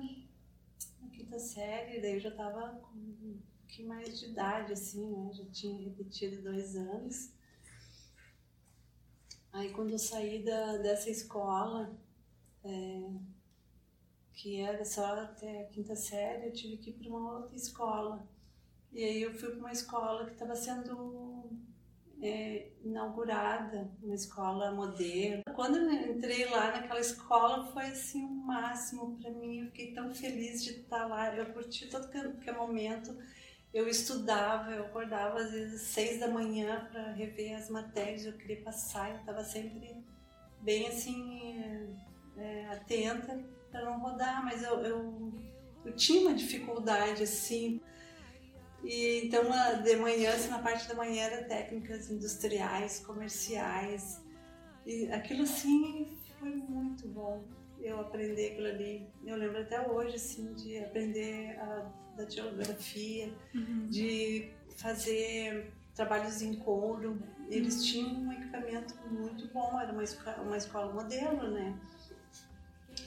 na 1.02 1.10
quinta 1.10 1.40
série, 1.40 2.00
daí 2.00 2.14
eu 2.14 2.20
já 2.20 2.30
estava 2.30 2.80
com 2.80 2.98
pouquinho 3.68 3.90
mais 3.90 4.20
de 4.20 4.28
idade, 4.28 4.74
assim, 4.74 5.06
né? 5.12 5.32
Já 5.34 5.46
tinha 5.46 5.78
repetido 5.84 6.42
dois 6.42 6.76
anos. 6.76 7.32
Aí 9.52 9.72
quando 9.72 9.92
eu 9.92 10.00
saí 10.00 10.44
da, 10.44 10.78
dessa 10.78 11.10
escola, 11.10 11.96
é, 12.64 13.12
que 14.38 14.62
era 14.62 14.86
só 14.86 15.04
até 15.20 15.64
a 15.64 15.66
quinta 15.66 15.96
série, 15.96 16.46
eu 16.46 16.54
tive 16.54 16.78
que 16.78 16.92
ir 16.92 16.94
para 16.94 17.10
uma 17.10 17.40
outra 17.40 17.56
escola. 17.56 18.24
E 18.94 19.04
aí 19.04 19.22
eu 19.24 19.34
fui 19.34 19.50
para 19.50 19.60
uma 19.60 19.72
escola 19.72 20.26
que 20.26 20.34
estava 20.34 20.56
sendo 20.56 21.50
é, 22.22 22.70
inaugurada, 22.84 23.92
uma 24.02 24.14
escola 24.14 24.72
moderna. 24.72 25.42
Quando 25.56 25.78
eu 25.78 26.16
entrei 26.16 26.46
lá 26.46 26.72
naquela 26.72 27.00
escola 27.00 27.66
foi 27.74 27.88
assim 27.88 28.24
o 28.24 28.30
máximo 28.30 29.18
para 29.18 29.32
mim. 29.32 29.62
Eu 29.62 29.66
fiquei 29.68 29.92
tão 29.92 30.14
feliz 30.14 30.64
de 30.64 30.72
estar 30.82 31.08
lá. 31.08 31.36
Eu 31.36 31.52
curti 31.52 31.88
todo 31.90 32.08
que 32.08 32.52
momento 32.52 33.18
eu 33.74 33.88
estudava, 33.88 34.72
eu 34.72 34.86
acordava 34.86 35.40
às 35.40 35.52
vezes 35.52 35.82
seis 35.82 36.20
da 36.20 36.28
manhã 36.28 36.88
para 36.92 37.12
rever 37.12 37.56
as 37.56 37.70
matérias, 37.70 38.26
eu 38.26 38.34
queria 38.34 38.62
passar, 38.64 39.12
eu 39.12 39.18
estava 39.18 39.44
sempre 39.44 40.04
bem 40.62 40.88
assim 40.88 41.96
é, 42.38 42.68
atenta 42.68 43.57
para 43.78 43.86
não 43.86 44.00
rodar, 44.00 44.44
mas 44.44 44.64
eu, 44.64 44.80
eu, 44.82 45.34
eu, 45.86 45.96
tinha 45.96 46.22
uma 46.22 46.34
dificuldade 46.34 47.24
assim. 47.24 47.80
E 48.84 49.26
então 49.26 49.44
de 49.84 49.96
manhã, 49.98 50.34
assim, 50.34 50.50
na 50.50 50.60
parte 50.60 50.88
da 50.88 50.96
manhã 50.96 51.24
era 51.24 51.44
técnicas 51.44 52.10
industriais, 52.10 53.00
comerciais, 53.00 54.22
e 54.86 55.12
aquilo 55.12 55.44
assim 55.44 56.18
foi 56.40 56.50
muito 56.50 57.08
bom 57.08 57.44
eu 57.80 58.00
aprender 58.02 58.52
aquilo 58.52 58.68
ali. 58.68 59.08
Eu 59.26 59.38
lembro 59.38 59.62
até 59.62 59.88
hoje 59.88 60.16
assim 60.16 60.54
de 60.54 60.80
aprender 60.80 61.60
a 61.60 61.92
da 62.18 62.28
geografia, 62.28 63.32
uhum. 63.54 63.88
de 63.90 64.50
fazer 64.76 65.72
trabalhos 65.94 66.42
em 66.42 66.56
couro. 66.56 67.22
Eles 67.48 67.76
uhum. 67.76 67.84
tinham 67.84 68.10
um 68.24 68.34
equipamento 68.34 68.96
muito 69.12 69.48
bom, 69.54 69.80
era 69.80 69.94
uma 69.94 70.04
escola, 70.04 70.42
uma 70.42 70.58
escola 70.58 70.92
modelo, 70.92 71.52
né? 71.52 71.80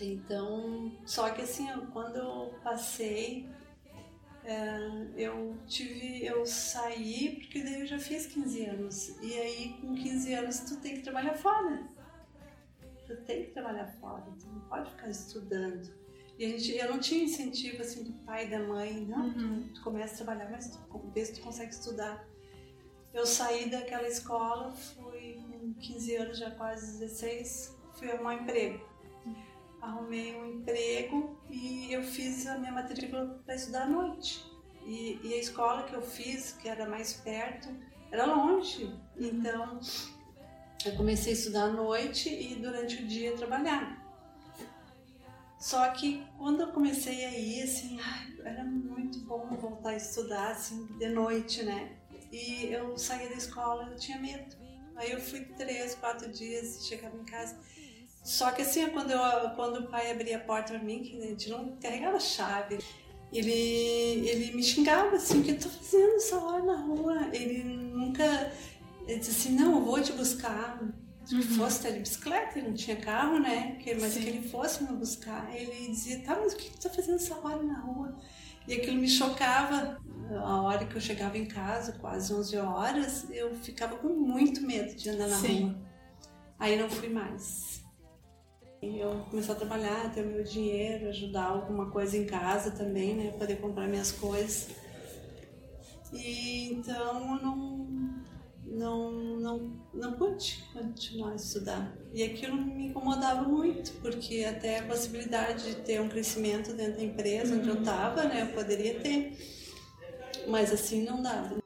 Então, 0.00 0.92
só 1.04 1.30
que 1.30 1.42
assim, 1.42 1.66
quando 1.92 2.16
eu 2.16 2.54
passei, 2.62 3.48
é, 4.44 4.78
eu 5.16 5.56
tive, 5.66 6.24
eu 6.24 6.46
saí 6.46 7.36
porque 7.36 7.62
daí 7.62 7.80
eu 7.80 7.86
já 7.86 7.98
fiz 7.98 8.26
15 8.26 8.64
anos. 8.66 9.08
E 9.20 9.34
aí 9.34 9.78
com 9.80 9.94
15 9.94 10.34
anos 10.34 10.60
tu 10.60 10.76
tem 10.76 10.96
que 10.96 11.02
trabalhar 11.02 11.34
fora. 11.34 11.86
Tu 13.06 13.16
tem 13.22 13.44
que 13.44 13.50
trabalhar 13.50 13.86
fora, 14.00 14.24
tu 14.38 14.46
não 14.46 14.60
pode 14.60 14.90
ficar 14.90 15.08
estudando. 15.08 15.92
E 16.38 16.44
a 16.44 16.48
gente, 16.48 16.74
eu 16.74 16.90
não 16.90 16.98
tinha 16.98 17.24
incentivo 17.24 17.82
assim 17.82 18.02
do 18.02 18.12
pai 18.24 18.48
da 18.48 18.60
mãe, 18.60 19.04
não, 19.04 19.26
uhum. 19.26 19.68
tu, 19.68 19.74
tu 19.74 19.82
começa 19.82 20.14
a 20.14 20.16
trabalhar, 20.24 20.50
mas 20.50 20.70
tu, 20.70 21.10
vê 21.12 21.24
se 21.24 21.34
tu 21.34 21.42
consegue 21.42 21.70
estudar. 21.70 22.26
Eu 23.12 23.26
saí 23.26 23.68
daquela 23.68 24.08
escola, 24.08 24.70
fui 24.70 25.34
com 25.34 25.74
15 25.74 26.16
anos, 26.16 26.38
já 26.38 26.50
quase 26.52 26.98
16, 26.98 27.76
fui 27.92 28.10
arrumar 28.10 28.36
um 28.36 28.42
emprego. 28.42 28.89
Arrumei 29.80 30.34
um 30.36 30.46
emprego 30.46 31.38
e 31.48 31.92
eu 31.92 32.02
fiz 32.02 32.46
a 32.46 32.58
minha 32.58 32.72
matrícula 32.72 33.40
para 33.44 33.54
estudar 33.54 33.82
à 33.82 33.86
noite. 33.86 34.44
E, 34.84 35.20
e, 35.22 35.34
a 35.34 35.36
escola 35.38 35.84
que 35.84 35.94
eu 35.94 36.02
fiz, 36.02 36.52
que 36.52 36.68
era 36.68 36.88
mais 36.88 37.12
perto, 37.12 37.68
era 38.10 38.24
longe. 38.24 38.84
Uhum. 38.84 39.00
Então, 39.18 39.80
eu 40.84 40.96
comecei 40.96 41.32
a 41.32 41.36
estudar 41.36 41.64
à 41.64 41.72
noite 41.72 42.28
e 42.28 42.56
durante 42.56 43.02
o 43.02 43.06
dia 43.06 43.36
trabalhar. 43.36 44.00
Só 45.58 45.90
que 45.90 46.26
quando 46.38 46.62
eu 46.62 46.68
comecei 46.68 47.24
a 47.24 47.38
ir, 47.38 47.62
assim, 47.62 48.00
era 48.42 48.64
muito 48.64 49.20
bom 49.20 49.46
voltar 49.60 49.90
a 49.90 49.96
estudar, 49.96 50.52
assim, 50.52 50.86
de 50.98 51.08
noite, 51.10 51.62
né? 51.62 51.96
E 52.32 52.72
eu 52.72 52.96
saía 52.96 53.28
da 53.28 53.34
escola, 53.34 53.90
eu 53.90 53.96
tinha 53.96 54.18
medo. 54.18 54.56
Aí 54.96 55.12
eu 55.12 55.20
fui 55.20 55.44
três, 55.44 55.94
quatro 55.94 56.30
dias 56.32 56.86
chegava 56.86 57.16
em 57.16 57.24
casa. 57.24 57.58
Só 58.22 58.50
que 58.50 58.62
assim, 58.62 58.88
quando, 58.90 59.10
eu, 59.10 59.50
quando 59.56 59.80
o 59.80 59.86
pai 59.88 60.10
abria 60.10 60.36
a 60.36 60.40
porta 60.40 60.74
para 60.74 60.82
mim, 60.82 61.02
que 61.02 61.16
a 61.16 61.26
gente 61.26 61.48
não 61.48 61.76
carregava 61.80 62.20
chave, 62.20 62.78
ele, 63.32 63.50
ele 63.50 64.52
me 64.52 64.62
xingava 64.62 65.16
assim, 65.16 65.40
o 65.40 65.44
que 65.44 65.52
eu 65.52 65.58
tô 65.58 65.68
fazendo 65.68 66.16
essa 66.16 66.38
hora 66.38 66.62
na 66.62 66.76
rua? 66.76 67.28
Ele 67.32 67.62
nunca, 67.64 68.52
ele 69.06 69.18
disse 69.18 69.30
assim, 69.30 69.56
não, 69.56 69.78
eu 69.78 69.84
vou 69.84 70.00
te 70.02 70.12
buscar 70.12 70.80
uhum. 71.32 71.42
fosse 71.42 71.82
ter 71.82 71.92
de 71.92 72.00
bicicleta, 72.00 72.58
ele 72.58 72.68
não 72.68 72.74
tinha 72.74 72.96
carro, 72.96 73.38
né? 73.38 73.78
Mas 74.00 74.14
Sim. 74.14 74.20
que 74.20 74.28
ele 74.28 74.48
fosse 74.48 74.82
me 74.82 74.96
buscar. 74.96 75.54
Ele 75.54 75.88
dizia, 75.88 76.20
tá, 76.20 76.36
mas 76.40 76.52
o 76.52 76.56
que 76.56 76.70
tu 76.70 76.80
tá 76.80 76.90
fazendo 76.90 77.16
essa 77.16 77.36
hora 77.36 77.62
na 77.62 77.80
rua? 77.80 78.16
E 78.66 78.74
aquilo 78.74 78.96
me 78.96 79.08
chocava. 79.08 80.00
A 80.30 80.62
hora 80.62 80.84
que 80.84 80.94
eu 80.94 81.00
chegava 81.00 81.36
em 81.36 81.46
casa, 81.46 81.92
quase 81.92 82.32
11 82.32 82.56
horas, 82.58 83.26
eu 83.30 83.54
ficava 83.56 83.96
com 83.96 84.08
muito 84.08 84.60
medo 84.60 84.94
de 84.94 85.10
andar 85.10 85.28
na 85.28 85.36
Sim. 85.36 85.62
rua. 85.62 85.78
Aí 86.58 86.78
não 86.78 86.88
fui 86.88 87.08
mais. 87.08 87.79
Eu 88.82 89.26
comecei 89.30 89.52
a 89.52 89.58
trabalhar, 89.58 90.10
ter 90.12 90.24
o 90.24 90.26
meu 90.26 90.42
dinheiro, 90.42 91.08
ajudar 91.08 91.44
alguma 91.44 91.90
coisa 91.90 92.16
em 92.16 92.24
casa 92.24 92.70
também, 92.70 93.14
né? 93.14 93.30
Poder 93.32 93.60
comprar 93.60 93.86
minhas 93.86 94.10
coisas. 94.10 94.68
E 96.12 96.72
então 96.72 97.36
eu 97.36 97.42
não, 97.42 97.88
não, 98.64 99.12
não, 99.12 99.80
não 99.92 100.12
pude 100.14 100.64
continuar 100.72 101.32
a 101.32 101.34
estudar. 101.34 101.94
E 102.12 102.22
aquilo 102.22 102.56
me 102.56 102.86
incomodava 102.86 103.42
muito, 103.42 103.92
porque 104.00 104.44
até 104.44 104.78
a 104.78 104.86
possibilidade 104.86 105.74
de 105.74 105.82
ter 105.82 106.00
um 106.00 106.08
crescimento 106.08 106.72
dentro 106.72 106.96
da 106.96 107.04
empresa 107.04 107.54
onde 107.54 107.68
eu 107.68 107.80
estava, 107.80 108.22
uhum. 108.22 108.28
né, 108.28 108.42
eu 108.42 108.54
poderia 108.54 108.98
ter, 108.98 109.36
mas 110.48 110.72
assim 110.72 111.04
não 111.04 111.22
dava. 111.22 111.60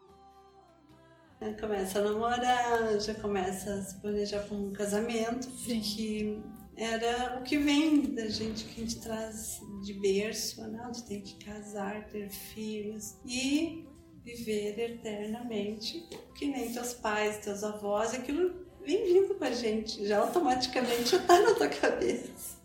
Começa 1.61 1.99
a 1.99 2.03
namorar, 2.03 2.99
já 2.99 3.15
começa 3.15 3.75
a 3.75 3.83
se 3.83 4.01
planejar 4.01 4.41
para 4.41 4.57
um 4.57 4.73
casamento, 4.73 5.45
Sim. 5.51 5.81
que 5.81 6.43
era 6.77 7.39
o 7.39 7.43
que 7.43 7.57
vem 7.59 8.15
da 8.15 8.29
gente 8.29 8.65
que 8.65 8.81
a 8.81 8.85
gente 8.85 9.01
traz 9.01 9.61
de 9.83 9.95
berço, 9.95 10.67
né? 10.69 10.91
Tu 10.95 11.05
tem 11.05 11.21
que 11.21 11.45
casar, 11.45 12.07
ter 12.09 12.29
filhos 12.31 13.17
e 13.25 13.87
viver 14.25 14.79
eternamente, 14.79 16.09
que 16.35 16.47
nem 16.47 16.73
teus 16.73 16.95
pais, 16.95 17.39
teus 17.39 17.63
avós, 17.63 18.15
aquilo 18.15 18.65
vem 18.85 19.05
vindo 19.05 19.35
com 19.35 19.45
a 19.45 19.51
gente, 19.51 20.07
já 20.07 20.19
automaticamente 20.19 21.11
já 21.11 21.19
tá 21.21 21.41
na 21.41 21.55
tua 21.55 21.69
cabeça. 21.69 22.63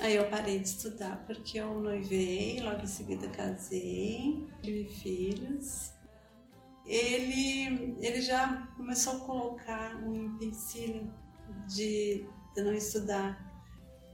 Aí 0.00 0.16
eu 0.16 0.28
parei 0.28 0.58
de 0.58 0.68
estudar 0.68 1.24
porque 1.26 1.58
eu 1.58 1.80
noivei, 1.80 2.60
logo 2.60 2.82
em 2.82 2.86
seguida 2.86 3.28
casei, 3.28 4.46
tive 4.62 4.84
filhos. 4.84 5.92
Ele, 6.84 7.96
ele 8.00 8.20
já 8.20 8.68
começou 8.76 9.14
a 9.14 9.20
colocar 9.20 9.96
um 10.04 10.14
empecilho 10.14 11.12
de, 11.66 12.26
de 12.56 12.62
não 12.62 12.72
estudar. 12.72 13.44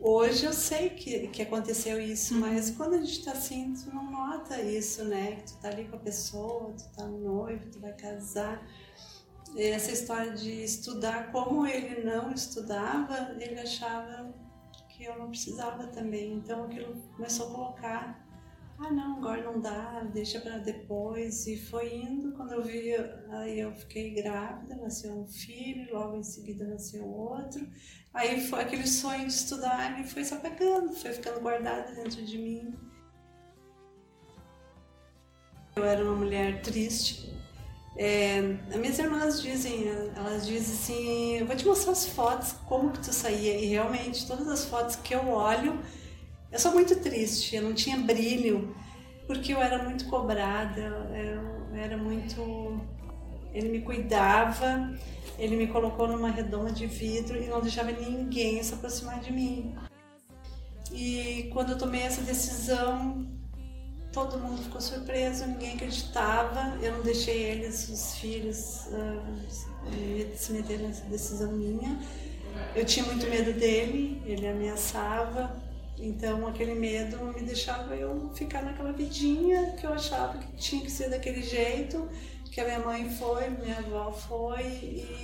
Hoje 0.00 0.44
eu 0.46 0.52
sei 0.52 0.90
que, 0.90 1.28
que 1.28 1.42
aconteceu 1.42 2.00
isso, 2.00 2.34
mas 2.34 2.70
quando 2.70 2.94
a 2.94 2.98
gente 2.98 3.24
tá 3.24 3.32
assim, 3.32 3.72
tu 3.72 3.94
não 3.94 4.10
nota 4.10 4.60
isso, 4.60 5.04
né? 5.04 5.36
Que 5.36 5.44
tu 5.44 5.58
tá 5.58 5.68
ali 5.68 5.84
com 5.84 5.94
a 5.94 6.00
pessoa, 6.00 6.74
tu 6.76 6.88
tá 6.96 7.06
noivo, 7.06 7.70
tu 7.70 7.78
vai 7.78 7.92
casar. 7.92 8.66
Essa 9.56 9.92
história 9.92 10.32
de 10.32 10.64
estudar, 10.64 11.30
como 11.30 11.64
ele 11.66 12.02
não 12.02 12.32
estudava, 12.32 13.36
ele 13.38 13.60
achava 13.60 14.34
que 14.88 15.04
eu 15.04 15.16
não 15.16 15.28
precisava 15.28 15.86
também. 15.86 16.32
Então 16.32 16.64
aquilo 16.64 16.96
começou 17.14 17.46
a 17.46 17.50
colocar, 17.50 18.21
ah 18.84 18.90
não, 18.90 19.18
agora 19.18 19.42
não 19.42 19.60
dá, 19.60 20.00
deixa 20.12 20.40
para 20.40 20.58
depois. 20.58 21.46
E 21.46 21.56
foi 21.56 21.94
indo, 21.94 22.32
quando 22.32 22.52
eu 22.52 22.62
vi, 22.62 22.94
aí 23.30 23.60
eu 23.60 23.72
fiquei 23.72 24.10
grávida, 24.14 24.76
nasceu 24.76 25.12
um 25.12 25.26
filho, 25.26 25.92
logo 25.92 26.16
em 26.16 26.22
seguida 26.22 26.66
nasceu 26.66 27.06
outro. 27.06 27.66
Aí 28.12 28.40
foi 28.46 28.60
aquele 28.60 28.86
sonho 28.86 29.26
de 29.26 29.32
estudar 29.32 30.00
e 30.00 30.04
foi 30.04 30.24
se 30.24 30.34
apagando, 30.34 30.92
foi 30.92 31.12
ficando 31.12 31.40
guardado 31.40 31.94
dentro 31.94 32.22
de 32.24 32.38
mim. 32.38 32.74
Eu 35.76 35.84
era 35.84 36.04
uma 36.04 36.16
mulher 36.16 36.60
triste. 36.60 37.32
É, 37.96 38.38
as 38.68 38.76
minhas 38.76 38.98
irmãs 38.98 39.42
dizem, 39.42 39.88
elas 40.16 40.46
dizem 40.46 40.74
assim, 40.74 41.38
eu 41.38 41.46
vou 41.46 41.56
te 41.56 41.66
mostrar 41.66 41.92
as 41.92 42.06
fotos, 42.06 42.52
como 42.66 42.90
que 42.90 43.00
tu 43.00 43.12
saía. 43.12 43.58
E 43.58 43.66
realmente, 43.66 44.26
todas 44.26 44.48
as 44.48 44.64
fotos 44.64 44.96
que 44.96 45.14
eu 45.14 45.28
olho, 45.28 45.78
eu 46.52 46.58
sou 46.58 46.72
muito 46.72 46.94
triste, 46.96 47.56
eu 47.56 47.62
não 47.62 47.72
tinha 47.72 47.96
brilho, 47.96 48.76
porque 49.26 49.54
eu 49.54 49.60
era 49.60 49.82
muito 49.82 50.06
cobrada, 50.06 50.80
eu 50.80 51.74
era 51.74 51.96
muito... 51.96 52.80
Ele 53.54 53.68
me 53.68 53.80
cuidava, 53.80 54.92
ele 55.38 55.56
me 55.56 55.66
colocou 55.66 56.06
numa 56.06 56.30
redoma 56.30 56.70
de 56.70 56.86
vidro 56.86 57.42
e 57.42 57.46
não 57.46 57.60
deixava 57.60 57.90
ninguém 57.90 58.62
se 58.62 58.74
aproximar 58.74 59.20
de 59.20 59.32
mim. 59.32 59.74
E 60.90 61.50
quando 61.52 61.72
eu 61.72 61.78
tomei 61.78 62.02
essa 62.02 62.22
decisão, 62.22 63.26
todo 64.12 64.38
mundo 64.38 64.62
ficou 64.62 64.80
surpreso, 64.80 65.46
ninguém 65.46 65.74
acreditava. 65.74 66.78
Eu 66.82 66.92
não 66.92 67.02
deixei 67.02 67.42
eles, 67.42 67.88
os 67.88 68.14
filhos, 68.16 68.86
uh, 68.88 70.34
se 70.34 70.52
meter 70.52 70.78
nessa 70.80 71.04
decisão 71.06 71.52
minha. 71.52 71.98
Eu 72.74 72.84
tinha 72.84 73.04
muito 73.06 73.26
medo 73.26 73.52
dele, 73.58 74.22
ele 74.26 74.46
ameaçava, 74.46 75.62
então 75.98 76.46
aquele 76.46 76.74
medo 76.74 77.18
me 77.34 77.42
deixava 77.42 77.94
eu 77.94 78.30
ficar 78.34 78.62
naquela 78.62 78.92
vidinha 78.92 79.72
que 79.78 79.86
eu 79.86 79.92
achava 79.92 80.38
que 80.38 80.56
tinha 80.56 80.82
que 80.82 80.90
ser 80.90 81.10
daquele 81.10 81.42
jeito 81.42 82.08
que 82.52 82.60
a 82.60 82.64
minha 82.64 82.80
mãe 82.80 83.08
foi, 83.08 83.48
minha 83.48 83.78
avó 83.78 84.12
foi, 84.12 84.62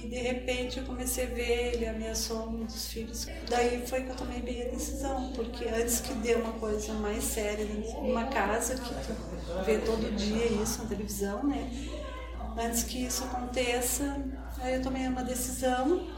e 0.02 0.08
de 0.08 0.16
repente 0.16 0.78
eu 0.78 0.84
comecei 0.86 1.24
a 1.24 1.28
ver, 1.28 1.74
ele 1.74 1.86
ameaçou 1.86 2.48
um 2.48 2.64
dos 2.64 2.88
filhos. 2.88 3.26
Daí 3.50 3.86
foi 3.86 4.02
que 4.04 4.08
eu 4.08 4.16
tomei 4.16 4.40
bem 4.40 4.62
a 4.62 4.70
decisão, 4.70 5.30
porque 5.34 5.66
antes 5.68 6.00
que 6.00 6.14
dê 6.14 6.36
uma 6.36 6.52
coisa 6.54 6.94
mais 6.94 7.22
séria 7.22 7.66
numa 8.00 8.24
casa, 8.28 8.76
que 8.76 8.94
tu 8.94 9.62
vê 9.66 9.76
todo 9.76 10.10
dia 10.16 10.46
isso 10.46 10.82
na 10.82 10.88
televisão, 10.88 11.46
né? 11.46 11.70
Antes 12.56 12.84
que 12.84 13.04
isso 13.04 13.22
aconteça, 13.24 14.24
aí 14.62 14.76
eu 14.76 14.82
tomei 14.82 15.06
uma 15.06 15.22
decisão. 15.22 16.08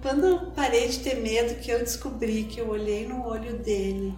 Quando 0.00 0.26
eu 0.26 0.50
parei 0.52 0.88
de 0.88 1.00
ter 1.00 1.16
medo, 1.16 1.60
que 1.60 1.70
eu 1.70 1.80
descobri 1.80 2.44
que 2.44 2.60
eu 2.60 2.68
olhei 2.68 3.06
no 3.06 3.26
olho 3.26 3.58
dele 3.58 4.16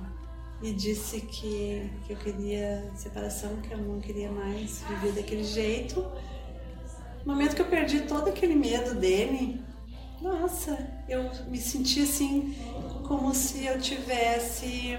e 0.63 0.73
disse 0.73 1.23
que, 1.23 1.91
que 2.07 2.13
eu 2.13 2.17
queria 2.19 2.91
separação, 2.95 3.57
que 3.63 3.73
eu 3.73 3.79
não 3.79 3.99
queria 3.99 4.31
mais 4.31 4.83
viver 4.83 5.13
daquele 5.13 5.45
jeito. 5.45 6.05
No 7.25 7.33
momento 7.33 7.57
que 7.57 7.63
eu 7.63 7.69
perdi 7.69 8.01
todo 8.03 8.29
aquele 8.29 8.55
medo 8.55 8.95
dele, 8.95 9.65
nossa, 10.21 10.77
eu 11.09 11.31
me 11.49 11.59
senti 11.59 12.03
assim 12.03 12.55
como 13.09 13.35
se 13.35 13.65
eu 13.65 13.81
tivesse 13.81 14.99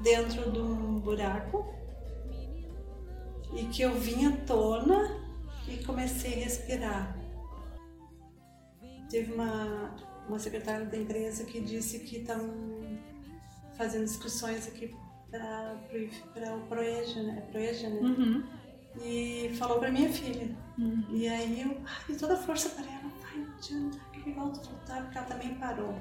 dentro 0.00 0.52
de 0.52 0.60
um 0.60 1.00
buraco 1.00 1.66
e 3.56 3.64
que 3.64 3.82
eu 3.82 3.94
vinha 3.94 4.42
tona 4.46 5.20
e 5.68 5.82
comecei 5.84 6.34
a 6.34 6.44
respirar. 6.44 7.15
Teve 9.08 9.32
uma, 9.32 9.94
uma 10.28 10.38
secretária 10.38 10.86
da 10.86 10.96
empresa 10.96 11.44
que 11.44 11.60
disse 11.60 12.00
que 12.00 12.18
estavam 12.18 12.50
fazendo 13.76 14.04
inscrições 14.04 14.66
aqui 14.66 14.94
para 15.30 16.56
o 16.56 16.60
Proeja, 16.68 17.22
né? 17.22 17.40
Proeja, 17.50 17.88
né? 17.88 18.00
Uhum. 18.00 18.44
E 19.02 19.50
falou 19.58 19.78
para 19.78 19.90
minha 19.90 20.10
filha. 20.10 20.56
Uhum. 20.78 21.04
E 21.10 21.28
aí 21.28 21.60
eu 21.60 21.80
ai, 21.84 22.16
toda 22.16 22.34
a 22.34 22.36
força 22.36 22.70
para 22.70 22.84
ela, 22.84 23.10
vai, 23.20 23.38
não 23.38 23.54
adianta, 23.54 23.98
que 24.12 24.32
volta 24.32 24.60
voltar, 24.62 25.02
porque 25.02 25.18
ela 25.18 25.26
também 25.26 25.54
parou. 25.54 25.94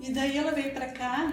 E 0.00 0.12
daí 0.12 0.36
ela 0.36 0.52
veio 0.52 0.72
para 0.72 0.92
cá. 0.92 1.32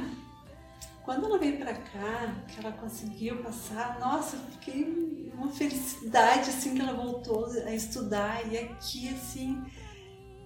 Quando 1.03 1.25
ela 1.25 1.37
veio 1.37 1.57
para 1.57 1.73
cá, 1.73 2.35
que 2.47 2.59
ela 2.59 2.71
conseguiu 2.71 3.43
passar, 3.43 3.99
nossa, 3.99 4.37
eu 4.37 4.41
fiquei 4.53 5.31
uma 5.35 5.51
felicidade 5.51 6.49
assim 6.49 6.73
que 6.73 6.81
ela 6.81 6.93
voltou 6.93 7.45
a 7.45 7.73
estudar 7.73 8.51
e 8.51 8.57
aqui 8.57 9.09
assim. 9.09 9.63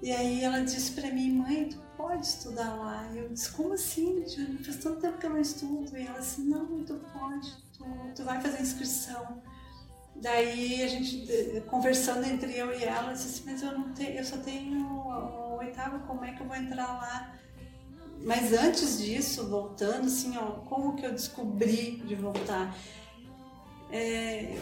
E 0.02 0.12
aí 0.12 0.44
ela 0.44 0.62
disse 0.62 0.94
para 0.94 1.12
mim, 1.12 1.32
mãe, 1.32 1.70
tu 1.70 1.78
pode 1.98 2.26
estudar 2.26 2.76
lá. 2.76 3.10
Eu 3.14 3.30
disse, 3.30 3.52
como 3.52 3.74
assim, 3.74 4.24
Diana? 4.24 4.60
Faz 4.64 4.78
tanto 4.78 5.02
tempo 5.02 5.18
que 5.18 5.26
eu 5.26 5.30
não 5.32 5.40
estudo. 5.40 5.98
E 5.98 6.08
ela 6.08 6.20
disse, 6.20 6.42
não, 6.42 6.84
tu 6.84 6.96
pode, 7.14 7.52
tu, 7.78 7.86
tu 8.16 8.24
vai 8.24 8.42
fazer 8.42 8.62
inscrição. 8.62 9.42
Daí 10.16 10.84
a 10.84 10.88
gente, 10.88 11.28
conversando 11.68 12.26
entre 12.26 12.58
eu 12.58 12.78
e 12.78 12.84
ela, 12.84 13.14
disse 13.14 13.28
assim, 13.28 13.44
mas 13.46 13.62
eu 13.62 13.78
não 13.78 13.94
tenho, 13.94 14.18
eu 14.18 14.24
só 14.24 14.38
tenho 14.38 14.86
o 14.86 15.58
oitavo, 15.58 16.06
como 16.08 16.26
é 16.26 16.34
que 16.34 16.42
eu 16.42 16.48
vou 16.48 16.56
entrar 16.56 16.88
lá? 16.88 17.36
Mas 18.22 18.52
antes 18.52 19.00
disso, 19.00 19.48
voltando, 19.48 20.08
assim, 20.08 20.38
ó, 20.38 20.60
como 20.68 20.96
que 20.96 21.06
eu 21.06 21.12
descobri 21.12 22.02
de 22.06 22.16
voltar? 22.16 22.76
É, 23.92 24.58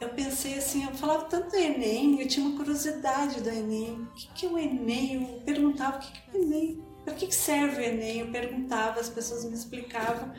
eu 0.00 0.08
pensei 0.10 0.58
assim, 0.58 0.84
eu 0.84 0.94
falava 0.94 1.24
tanto 1.24 1.50
do 1.50 1.56
Enem, 1.56 2.20
eu 2.20 2.28
tinha 2.28 2.46
uma 2.46 2.56
curiosidade 2.56 3.40
do 3.40 3.48
Enem. 3.48 4.02
O 4.02 4.14
que, 4.14 4.28
que 4.34 4.46
é 4.46 4.48
o 4.48 4.58
Enem? 4.58 5.14
Eu 5.14 5.40
perguntava 5.40 5.98
o 5.98 6.00
que, 6.00 6.12
que 6.12 6.36
é 6.36 6.40
o 6.40 6.42
Enem? 6.42 6.84
Para 7.04 7.14
que, 7.14 7.26
que 7.26 7.34
serve 7.34 7.80
o 7.80 7.84
Enem? 7.84 8.20
Eu 8.20 8.30
perguntava, 8.30 9.00
as 9.00 9.08
pessoas 9.08 9.44
me 9.44 9.54
explicavam. 9.54 10.32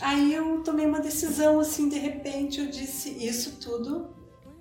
Aí 0.00 0.32
eu 0.32 0.62
tomei 0.62 0.86
uma 0.86 1.00
decisão, 1.00 1.58
assim, 1.58 1.88
de 1.88 1.98
repente 1.98 2.60
eu 2.60 2.66
disse 2.66 3.10
isso 3.24 3.58
tudo 3.60 4.14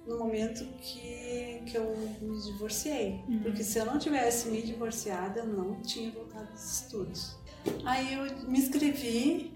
no 0.08 0.18
momento 0.18 0.66
que, 0.80 1.62
que 1.66 1.78
eu 1.78 1.96
me 2.22 2.42
divorciei. 2.42 3.24
Uhum. 3.28 3.40
Porque 3.44 3.64
se 3.64 3.78
eu 3.78 3.86
não 3.86 4.00
tivesse 4.00 4.50
me 4.50 4.62
divorciado, 4.62 5.40
eu 5.40 5.46
não 5.46 5.82
tinha 5.82 6.10
voltado 6.12 6.50
aos 6.50 6.82
estudos. 6.82 7.38
Aí 7.86 8.14
eu 8.14 8.48
me 8.48 8.58
inscrevi 8.58 9.54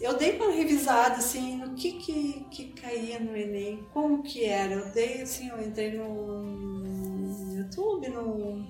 eu 0.00 0.16
dei 0.16 0.36
uma 0.36 0.50
revisada 0.50 1.16
assim 1.16 1.56
no 1.56 1.74
que, 1.74 1.92
que, 1.92 2.46
que 2.50 2.72
caía 2.72 3.20
no 3.20 3.36
Enem, 3.36 3.86
como 3.92 4.22
que 4.22 4.44
era. 4.44 4.74
Eu 4.74 4.92
dei 4.92 5.22
assim, 5.22 5.48
eu 5.48 5.62
entrei 5.62 5.96
no 5.96 7.56
YouTube, 7.56 8.08
no. 8.08 8.66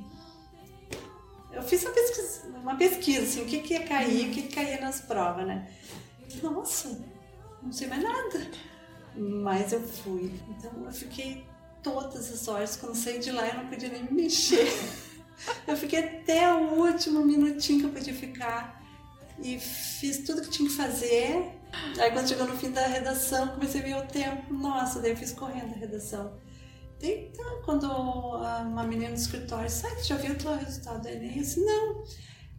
Eu 1.52 1.62
fiz 1.62 1.82
uma 1.84 1.92
pesquisa, 1.92 2.48
uma 2.48 2.76
pesquisa 2.76 3.22
assim, 3.22 3.42
o 3.42 3.46
que, 3.46 3.60
que 3.60 3.74
ia 3.74 3.84
cair, 3.84 4.30
o 4.30 4.32
que, 4.32 4.42
que 4.42 4.54
caía 4.54 4.80
nas 4.80 5.00
provas, 5.00 5.46
né? 5.46 5.70
Nossa, 6.42 6.98
não 7.62 7.72
sei 7.72 7.88
mais 7.88 8.02
nada. 8.02 8.50
Mas 9.14 9.72
eu 9.72 9.80
fui. 9.80 10.32
Então 10.48 10.84
eu 10.84 10.92
fiquei 10.92 11.44
todas 11.82 12.32
as 12.32 12.48
horas, 12.48 12.76
quando 12.76 12.94
saí 12.94 13.18
de 13.18 13.30
lá 13.30 13.46
eu 13.48 13.54
não 13.54 13.66
podia 13.68 13.88
nem 13.88 14.04
me 14.04 14.22
mexer. 14.22 14.66
Eu 15.66 15.76
fiquei 15.76 15.98
até 15.98 16.54
o 16.54 16.74
último 16.86 17.24
minutinho 17.24 17.80
que 17.80 17.86
eu 17.86 17.90
podia 17.90 18.14
ficar 18.14 18.81
e 19.42 19.58
fiz 19.58 20.18
tudo 20.18 20.42
que 20.42 20.50
tinha 20.50 20.68
que 20.68 20.74
fazer. 20.74 21.58
Aí 21.98 22.10
quando 22.10 22.28
chegou 22.28 22.46
no 22.46 22.56
fim 22.56 22.70
da 22.70 22.86
redação, 22.86 23.48
comecei 23.48 23.80
a 23.80 23.84
ver 23.84 23.96
o 23.96 24.06
tempo. 24.06 24.52
Nossa, 24.54 25.00
daí 25.00 25.10
eu 25.12 25.16
fiz 25.16 25.32
correndo 25.32 25.74
a 25.74 25.78
redação. 25.78 26.38
Então, 27.00 27.62
quando 27.64 27.84
uma 27.90 28.84
menina 28.84 29.10
do 29.10 29.16
escritório 29.16 29.66
disse, 29.66 29.84
ah, 29.86 30.02
já 30.02 30.16
viu 30.16 30.34
o 30.34 30.36
teu 30.36 30.56
resultado 30.56 31.02
do 31.02 31.08
Enem? 31.08 31.36
Eu 31.36 31.42
disse, 31.42 31.60
não. 31.60 32.04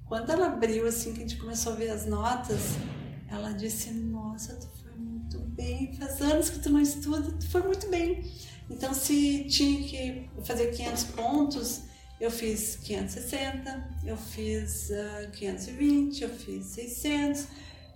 Quando 0.06 0.30
ela 0.32 0.48
abriu, 0.48 0.86
assim, 0.86 1.14
que 1.14 1.20
a 1.20 1.22
gente 1.22 1.38
começou 1.38 1.74
a 1.74 1.76
ver 1.78 1.90
as 1.90 2.06
notas, 2.06 2.60
ela 3.30 3.52
disse, 3.54 3.92
nossa, 3.92 4.56
tu 4.56 4.68
foi 4.82 4.92
muito 4.98 5.40
bem, 5.40 5.96
faz 5.98 6.22
anos 6.22 6.50
que 6.50 6.60
tu 6.60 6.70
não 6.70 6.82
estuda, 6.82 7.32
tu 7.32 7.50
foi 7.50 7.64
muito 7.64 7.90
bem. 7.90 8.30
Então, 8.70 8.94
se 8.94 9.46
tinha 9.46 9.82
que 9.88 10.30
fazer 10.44 10.72
500 10.72 11.04
pontos, 11.06 11.84
eu 12.24 12.32
fiz 12.32 12.78
560, 12.78 13.90
eu 14.06 14.16
fiz 14.16 14.90
uh, 14.92 15.30
520, 15.32 16.24
eu 16.24 16.30
fiz 16.30 16.66
600. 16.68 17.48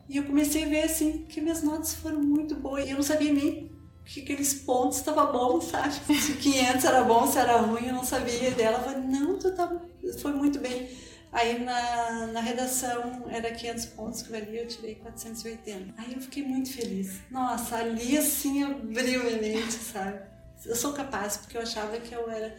E 0.10 0.18
eu 0.18 0.24
comecei 0.26 0.66
a 0.66 0.68
ver 0.68 0.84
assim 0.84 1.26
que 1.30 1.40
minhas 1.40 1.64
notas 1.64 1.94
foram 1.94 2.22
muito 2.22 2.54
boas. 2.56 2.86
E 2.86 2.92
eu 2.92 2.98
não 2.98 3.04
sabia 3.04 3.32
nem 3.32 3.72
que 4.04 4.22
aqueles 4.22 4.54
pontos 4.54 4.98
estavam 4.98 5.32
bons, 5.32 5.66
sabe? 5.72 5.94
Se 5.94 6.34
500 6.34 6.84
era 6.84 7.04
bom, 7.06 7.26
se 7.26 7.38
era 7.38 7.56
ruim, 7.58 7.88
eu 7.88 7.94
não 7.94 8.04
sabia. 8.04 8.50
E 8.50 8.62
ela 8.62 8.80
falou: 8.80 9.02
Não, 9.02 9.40
tu 9.40 9.50
tá, 9.56 9.82
foi 10.22 10.34
muito 10.34 10.60
bem. 10.60 10.90
Aí 11.32 11.64
na, 11.64 12.28
na 12.28 12.42
redação 12.42 13.26
era 13.30 13.50
500 13.52 13.86
pontos 13.88 14.22
que 14.24 14.32
valia, 14.32 14.64
eu 14.64 14.68
tirei 14.68 14.96
480. 14.96 15.94
Aí 15.98 16.14
eu 16.14 16.20
fiquei 16.20 16.44
muito 16.44 16.74
feliz. 16.74 17.22
Nossa, 17.32 17.78
ali 17.78 18.18
assim 18.18 18.64
abriu 18.64 19.24
minha 19.24 19.42
mente, 19.42 19.74
sabe? 19.74 20.20
Eu 20.66 20.76
sou 20.76 20.92
capaz, 20.92 21.38
porque 21.38 21.56
eu 21.56 21.62
achava 21.62 21.98
que 21.98 22.14
eu 22.14 22.30
era. 22.30 22.58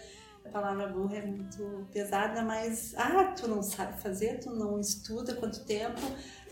A 0.49 0.51
palavra 0.51 0.87
burra 0.87 1.19
é 1.19 1.27
muito 1.27 1.87
pesada, 1.93 2.43
mas. 2.43 2.95
Ah, 2.97 3.25
tu 3.37 3.47
não 3.47 3.63
sabe 3.63 4.01
fazer, 4.01 4.41
tu 4.41 4.51
não 4.51 4.81
estuda 4.81 5.35
quanto 5.35 5.63
tempo. 5.67 6.01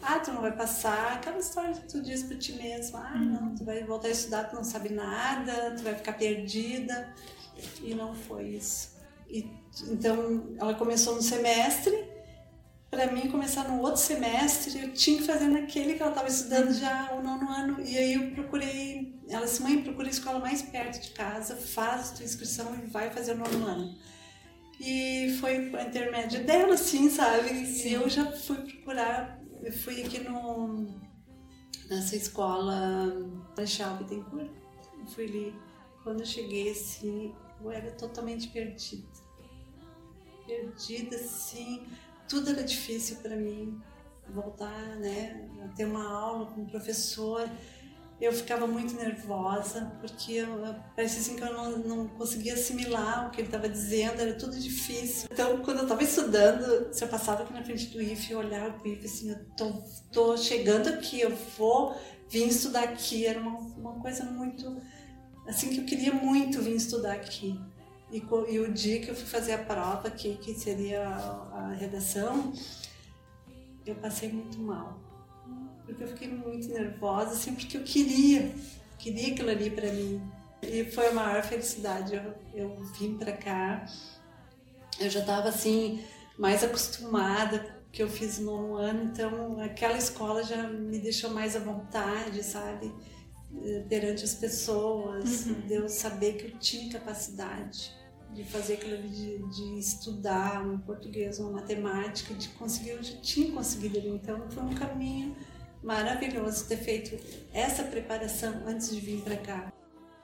Ah, 0.02 0.18
tu 0.18 0.32
não 0.32 0.42
vai 0.42 0.54
passar. 0.54 1.14
Aquela 1.14 1.38
história 1.38 1.72
que 1.72 1.88
tu 1.88 2.02
diz 2.02 2.22
pra 2.22 2.37
ti 2.37 2.52
mesmo. 2.52 2.98
Ah, 2.98 3.16
não, 3.16 3.54
tu 3.54 3.64
vai 3.64 3.82
voltar 3.85 4.09
a 4.09 4.11
estudar, 4.11 4.44
tu 4.44 4.54
não 4.54 4.62
sabe 4.62 4.90
nada, 4.90 5.74
tu 5.76 5.82
vai 5.82 5.94
ficar 5.94 6.12
perdida. 6.12 7.14
E 7.82 7.94
não 7.94 8.14
foi 8.14 8.48
isso. 8.48 8.96
E, 9.30 9.50
então, 9.88 10.54
ela 10.61 10.74
começou 10.74 11.14
no 11.14 11.22
semestre. 11.22 12.15
Para 12.90 13.11
mim, 13.12 13.29
começar 13.29 13.68
no 13.68 13.81
outro 13.81 14.01
semestre, 14.01 14.81
eu 14.81 14.92
tinha 14.92 15.18
que 15.18 15.25
fazer 15.25 15.49
naquele 15.49 15.94
que 15.94 16.03
ela 16.03 16.12
estava 16.12 16.29
estudando 16.29 16.72
já 16.72 17.12
o 17.12 17.22
nono 17.22 17.51
ano. 17.51 17.81
E 17.81 17.99
aí 17.99 18.14
eu 18.14 18.31
procurei. 18.31 19.18
Ela 19.29 19.44
disse: 19.44 19.62
mãe, 19.62 19.83
procura 19.83 20.07
a 20.07 20.11
escola 20.11 20.38
mais 20.38 20.62
perto 20.62 21.01
de 21.01 21.11
casa, 21.11 21.57
faz 21.57 22.11
a 22.11 22.14
tua 22.14 22.25
inscrição 22.25 22.75
e 22.77 22.87
vai 22.87 23.11
fazer 23.11 23.33
o 23.33 23.38
nono 23.38 23.66
ano. 23.66 23.99
E 24.81 25.37
foi 25.40 25.75
a 25.75 25.83
intermédio 25.83 26.44
dela, 26.44 26.75
assim, 26.75 27.11
sabe? 27.11 27.66
Sim. 27.66 27.88
E 27.88 27.92
eu 27.94 28.09
já 28.09 28.31
fui 28.33 28.57
procurar. 28.57 29.40
Eu 29.62 29.72
fui 29.72 30.03
aqui 30.03 30.20
no, 30.20 30.87
nessa 31.90 32.14
escola 32.14 33.29
Marechal 33.57 33.96
Bittencourt. 33.96 34.51
Eu 34.99 35.07
fui 35.07 35.25
ali. 35.25 35.55
Quando 36.05 36.20
eu 36.20 36.27
cheguei, 36.27 36.70
assim, 36.70 37.35
eu 37.61 37.70
era 37.72 37.90
totalmente 37.90 38.49
perdida 38.49 39.27
perdida, 40.46 41.16
assim, 41.16 41.85
tudo 42.28 42.50
era 42.50 42.62
difícil 42.62 43.16
para 43.16 43.36
mim. 43.36 43.80
Voltar, 44.28 44.96
né, 44.96 45.48
a 45.64 45.68
ter 45.68 45.84
uma 45.84 46.04
aula 46.04 46.46
com 46.46 46.62
o 46.62 46.66
professor, 46.66 47.48
eu 48.20 48.32
ficava 48.32 48.66
muito 48.66 48.94
nervosa, 48.96 49.92
porque 50.00 50.32
eu, 50.32 50.48
parecia 50.94 51.20
assim 51.20 51.36
que 51.36 51.42
eu 51.42 51.52
não, 51.52 51.78
não 51.78 52.08
conseguia 52.08 52.54
assimilar 52.54 53.26
o 53.26 53.30
que 53.30 53.40
ele 53.40 53.48
estava 53.48 53.68
dizendo, 53.68 54.20
era 54.20 54.34
tudo 54.34 54.58
difícil. 54.58 55.28
Então, 55.30 55.58
quando 55.58 55.78
eu 55.78 55.82
estava 55.82 56.02
estudando, 56.02 56.92
se 56.92 57.04
eu 57.04 57.08
passava 57.08 57.42
aqui 57.42 57.52
na 57.52 57.62
frente 57.62 57.88
do 57.88 58.00
IF, 58.00 58.32
eu 58.32 58.38
olhava 58.38 58.72
para 58.72 58.88
o 58.88 58.92
IF 58.92 59.04
assim, 59.04 59.30
eu 59.30 59.44
tô, 59.56 59.70
tô 60.10 60.36
chegando 60.36 60.88
aqui, 60.88 61.20
eu 61.20 61.36
vou 61.58 61.94
vir 62.28 62.48
estudar 62.48 62.84
aqui, 62.84 63.26
era 63.26 63.38
uma, 63.38 63.58
uma 63.58 64.00
coisa 64.00 64.24
muito, 64.24 64.80
assim, 65.46 65.68
que 65.70 65.80
eu 65.80 65.84
queria 65.84 66.14
muito 66.14 66.62
vir 66.62 66.74
estudar 66.74 67.12
aqui. 67.12 67.60
E, 68.11 68.19
e, 68.19 68.61
o 68.61 68.73
dia 68.73 69.01
que 69.01 69.09
eu 69.09 69.14
fui 69.14 69.27
fazer 69.27 69.53
a 69.53 69.59
prova, 69.59 70.11
que, 70.11 70.37
que 70.37 70.55
seria 70.55 71.09
a, 71.09 71.59
a 71.59 71.73
redação, 71.73 72.53
eu 73.85 73.95
passei 73.97 74.31
muito 74.31 74.59
mal. 74.59 75.01
Porque 75.85 76.03
eu 76.03 76.09
fiquei 76.09 76.29
muito 76.29 76.69
nervosa, 76.69 77.33
assim, 77.33 77.55
porque 77.55 77.77
eu 77.77 77.83
queria, 77.83 78.55
queria 78.99 79.33
aquilo 79.33 79.51
ali 79.51 79.71
para 79.71 79.92
mim. 79.92 80.23
E 80.62 80.85
foi 80.85 81.09
a 81.09 81.12
maior 81.12 81.42
felicidade. 81.42 82.14
Eu, 82.14 82.35
eu 82.55 82.85
vim 82.99 83.16
para 83.16 83.33
cá, 83.33 83.87
eu 84.99 85.11
já 85.11 85.21
estava 85.21 85.49
assim, 85.49 86.03
mais 86.38 86.64
acostumada, 86.64 87.77
que 87.92 88.03
eu 88.03 88.09
fiz 88.09 88.38
no 88.38 88.75
ano, 88.75 89.05
então 89.05 89.61
aquela 89.61 89.97
escola 89.97 90.42
já 90.42 90.69
me 90.69 90.99
deixou 90.99 91.31
mais 91.31 91.57
à 91.57 91.61
vontade, 91.61 92.42
sabe? 92.42 92.92
Perante 93.88 94.25
as 94.25 94.35
pessoas, 94.35 95.47
uhum. 95.47 95.61
de 95.66 95.75
eu 95.75 95.88
saber 95.88 96.35
que 96.35 96.47
eu 96.47 96.59
tinha 96.59 96.92
capacidade 96.92 97.95
de 98.33 98.45
fazer 98.45 98.75
aquilo 98.75 99.03
de, 99.09 99.38
de 99.38 99.79
estudar 99.79 100.64
um 100.66 100.79
português, 100.79 101.38
uma 101.38 101.53
matemática, 101.53 102.35
de 102.35 102.49
conseguir, 102.51 102.90
eu 102.90 103.03
já 103.03 103.16
tinha 103.16 103.51
conseguido 103.51 103.99
ali. 103.99 104.09
Então 104.09 104.49
foi 104.51 104.62
um 104.62 104.75
caminho 104.75 105.35
maravilhoso 105.83 106.69
ter 106.69 106.77
feito 106.77 107.19
essa 107.53 107.85
preparação 107.85 108.62
antes 108.66 108.95
de 108.95 109.01
vir 109.01 109.23
para 109.23 109.37
cá. 109.37 109.73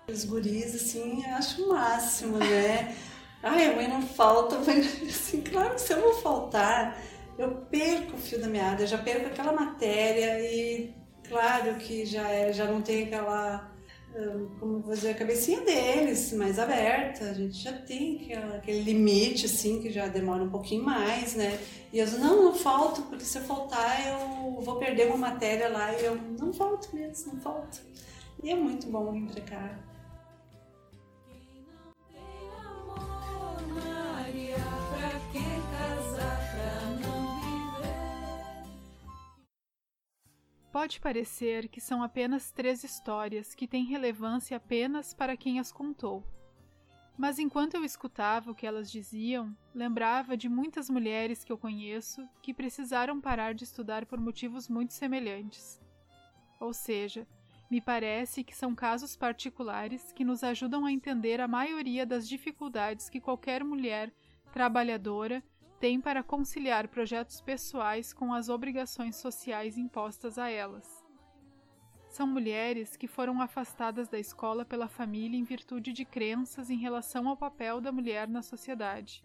Os 0.08 0.24
guris, 0.24 0.74
assim, 0.74 1.24
eu 1.24 1.34
acho 1.36 1.64
o 1.64 1.68
máximo, 1.70 2.36
né? 2.36 2.94
Ai, 3.42 3.72
a 3.72 3.74
mãe 3.74 3.88
não 3.88 4.02
falta, 4.02 4.58
mas 4.58 5.02
assim, 5.02 5.40
claro 5.40 5.74
que 5.74 5.80
se 5.80 5.92
eu 5.92 6.00
não 6.00 6.14
faltar, 6.20 7.00
eu 7.38 7.56
perco 7.70 8.16
o 8.16 8.18
fio 8.18 8.40
da 8.40 8.46
meada, 8.46 8.82
eu 8.82 8.86
já 8.86 8.98
perco 8.98 9.26
aquela 9.26 9.52
matéria 9.52 10.38
e 10.40 10.94
claro 11.32 11.74
que 11.76 12.04
já, 12.04 12.30
é, 12.30 12.52
já 12.52 12.66
não 12.66 12.82
tem 12.82 13.04
aquela 13.04 13.72
como 14.60 14.82
fazer 14.82 15.10
a 15.10 15.14
cabecinha 15.14 15.62
deles 15.62 16.32
mais 16.34 16.58
aberta, 16.58 17.30
a 17.30 17.32
gente 17.32 17.56
já 17.56 17.72
tem 17.72 18.20
aquela, 18.22 18.56
aquele 18.56 18.82
limite 18.82 19.46
assim 19.46 19.80
que 19.80 19.90
já 19.90 20.06
demora 20.06 20.42
um 20.42 20.50
pouquinho 20.50 20.84
mais, 20.84 21.34
né? 21.34 21.58
E 21.90 21.98
eu 21.98 22.06
não, 22.18 22.44
não 22.44 22.54
falto, 22.54 23.02
porque 23.02 23.24
se 23.24 23.38
eu 23.38 23.42
faltar 23.42 24.06
eu 24.06 24.60
vou 24.60 24.76
perder 24.76 25.06
uma 25.06 25.16
matéria 25.16 25.68
lá 25.68 25.92
e 25.98 26.04
eu 26.04 26.16
não 26.38 26.52
falto 26.52 26.94
mesmo, 26.94 27.32
não 27.32 27.40
falto. 27.40 27.80
E 28.42 28.50
é 28.50 28.54
muito 28.54 28.86
bom 28.88 29.12
vir 29.12 29.26
pra 29.32 29.40
cá. 29.40 29.78
Pode 40.72 41.00
parecer 41.00 41.68
que 41.68 41.82
são 41.82 42.02
apenas 42.02 42.50
três 42.50 42.82
histórias 42.82 43.54
que 43.54 43.68
têm 43.68 43.84
relevância 43.84 44.56
apenas 44.56 45.12
para 45.12 45.36
quem 45.36 45.60
as 45.60 45.70
contou. 45.70 46.24
Mas 47.18 47.38
enquanto 47.38 47.74
eu 47.74 47.84
escutava 47.84 48.50
o 48.50 48.54
que 48.54 48.66
elas 48.66 48.90
diziam, 48.90 49.54
lembrava 49.74 50.34
de 50.34 50.48
muitas 50.48 50.88
mulheres 50.88 51.44
que 51.44 51.52
eu 51.52 51.58
conheço 51.58 52.26
que 52.40 52.54
precisaram 52.54 53.20
parar 53.20 53.52
de 53.52 53.64
estudar 53.64 54.06
por 54.06 54.18
motivos 54.18 54.66
muito 54.66 54.94
semelhantes. 54.94 55.78
Ou 56.58 56.72
seja, 56.72 57.28
me 57.70 57.78
parece 57.78 58.42
que 58.42 58.56
são 58.56 58.74
casos 58.74 59.14
particulares 59.14 60.10
que 60.12 60.24
nos 60.24 60.42
ajudam 60.42 60.86
a 60.86 60.92
entender 60.92 61.38
a 61.38 61.46
maioria 61.46 62.06
das 62.06 62.26
dificuldades 62.26 63.10
que 63.10 63.20
qualquer 63.20 63.62
mulher 63.62 64.10
trabalhadora 64.54 65.44
tem 65.82 66.00
para 66.00 66.22
conciliar 66.22 66.86
projetos 66.86 67.40
pessoais 67.40 68.12
com 68.12 68.32
as 68.32 68.48
obrigações 68.48 69.16
sociais 69.16 69.76
impostas 69.76 70.38
a 70.38 70.48
elas. 70.48 71.04
São 72.08 72.24
mulheres 72.24 72.96
que 72.96 73.08
foram 73.08 73.42
afastadas 73.42 74.08
da 74.08 74.16
escola 74.16 74.64
pela 74.64 74.86
família 74.86 75.36
em 75.36 75.42
virtude 75.42 75.92
de 75.92 76.04
crenças 76.04 76.70
em 76.70 76.76
relação 76.76 77.26
ao 77.26 77.36
papel 77.36 77.80
da 77.80 77.90
mulher 77.90 78.28
na 78.28 78.42
sociedade. 78.42 79.24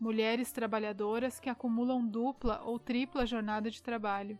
Mulheres 0.00 0.52
trabalhadoras 0.52 1.38
que 1.38 1.50
acumulam 1.50 2.06
dupla 2.06 2.62
ou 2.64 2.78
tripla 2.78 3.26
jornada 3.26 3.70
de 3.70 3.82
trabalho. 3.82 4.38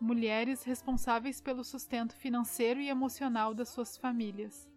Mulheres 0.00 0.64
responsáveis 0.64 1.40
pelo 1.40 1.62
sustento 1.62 2.16
financeiro 2.16 2.80
e 2.80 2.88
emocional 2.88 3.54
das 3.54 3.68
suas 3.68 3.96
famílias 3.96 4.68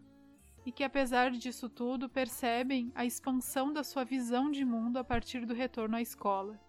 e 0.67 0.71
que, 0.73 0.83
apesar 0.83 1.31
disso 1.31 1.69
tudo, 1.69 2.09
percebem 2.09 2.91
a 2.93 3.05
expansão 3.05 3.71
da 3.71 3.85
sua 3.85 4.03
visão 4.03 4.51
de 4.51 4.65
mundo 4.65 4.97
a 4.97 5.03
partir 5.03 5.45
do 5.45 5.53
retorno 5.53 5.95
à 5.95 6.01
escola. 6.01 6.59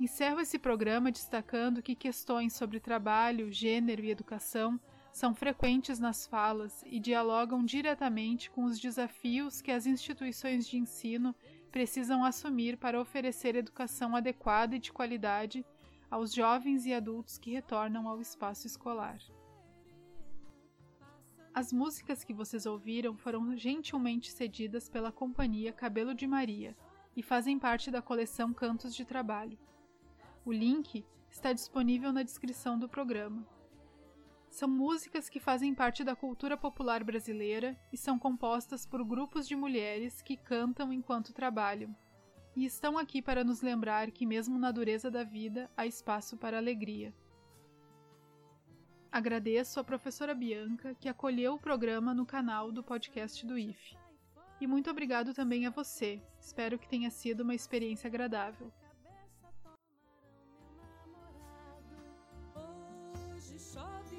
Encerro 0.00 0.40
esse 0.40 0.58
programa 0.58 1.12
destacando 1.12 1.82
que 1.82 1.94
questões 1.94 2.54
sobre 2.54 2.80
trabalho, 2.80 3.52
gênero 3.52 4.02
e 4.02 4.10
educação 4.10 4.80
são 5.12 5.34
frequentes 5.34 5.98
nas 5.98 6.26
falas 6.26 6.82
e 6.86 6.98
dialogam 6.98 7.62
diretamente 7.62 8.50
com 8.50 8.64
os 8.64 8.80
desafios 8.80 9.60
que 9.60 9.70
as 9.70 9.84
instituições 9.84 10.66
de 10.66 10.78
ensino 10.78 11.34
precisam 11.70 12.24
assumir 12.24 12.78
para 12.78 12.98
oferecer 12.98 13.54
educação 13.54 14.16
adequada 14.16 14.76
e 14.76 14.78
de 14.78 14.90
qualidade 14.90 15.62
aos 16.10 16.32
jovens 16.32 16.86
e 16.86 16.94
adultos 16.94 17.36
que 17.36 17.50
retornam 17.50 18.08
ao 18.08 18.22
espaço 18.22 18.66
escolar. 18.66 19.18
As 21.54 21.72
músicas 21.72 22.22
que 22.22 22.34
vocês 22.34 22.66
ouviram 22.66 23.16
foram 23.16 23.56
gentilmente 23.56 24.30
cedidas 24.30 24.88
pela 24.88 25.10
companhia 25.10 25.72
Cabelo 25.72 26.14
de 26.14 26.26
Maria 26.26 26.76
e 27.16 27.22
fazem 27.22 27.58
parte 27.58 27.90
da 27.90 28.00
coleção 28.00 28.52
Cantos 28.52 28.94
de 28.94 29.04
Trabalho. 29.04 29.58
O 30.44 30.52
link 30.52 31.04
está 31.30 31.52
disponível 31.52 32.12
na 32.12 32.22
descrição 32.22 32.78
do 32.78 32.88
programa. 32.88 33.46
São 34.48 34.68
músicas 34.68 35.28
que 35.28 35.40
fazem 35.40 35.74
parte 35.74 36.02
da 36.02 36.16
cultura 36.16 36.56
popular 36.56 37.04
brasileira 37.04 37.78
e 37.92 37.96
são 37.96 38.18
compostas 38.18 38.86
por 38.86 39.04
grupos 39.04 39.46
de 39.46 39.54
mulheres 39.54 40.22
que 40.22 40.36
cantam 40.36 40.92
enquanto 40.92 41.34
trabalham, 41.34 41.94
e 42.56 42.64
estão 42.64 42.98
aqui 42.98 43.22
para 43.22 43.44
nos 43.44 43.62
lembrar 43.62 44.10
que, 44.10 44.26
mesmo 44.26 44.58
na 44.58 44.72
dureza 44.72 45.10
da 45.10 45.22
vida, 45.22 45.70
há 45.76 45.86
espaço 45.86 46.36
para 46.36 46.56
alegria. 46.56 47.14
Agradeço 49.10 49.80
a 49.80 49.84
professora 49.84 50.34
Bianca 50.34 50.94
que 50.94 51.08
acolheu 51.08 51.54
o 51.54 51.58
programa 51.58 52.12
no 52.12 52.26
canal 52.26 52.70
do 52.70 52.82
podcast 52.82 53.44
do 53.46 53.58
IFE. 53.58 53.96
E 54.60 54.66
muito 54.66 54.90
obrigado 54.90 55.32
também 55.32 55.66
a 55.66 55.70
você. 55.70 56.20
Espero 56.38 56.78
que 56.78 56.88
tenha 56.88 57.10
sido 57.10 57.40
uma 57.40 57.54
experiência 57.54 58.08
agradável. 58.08 58.72
chove 63.58 64.18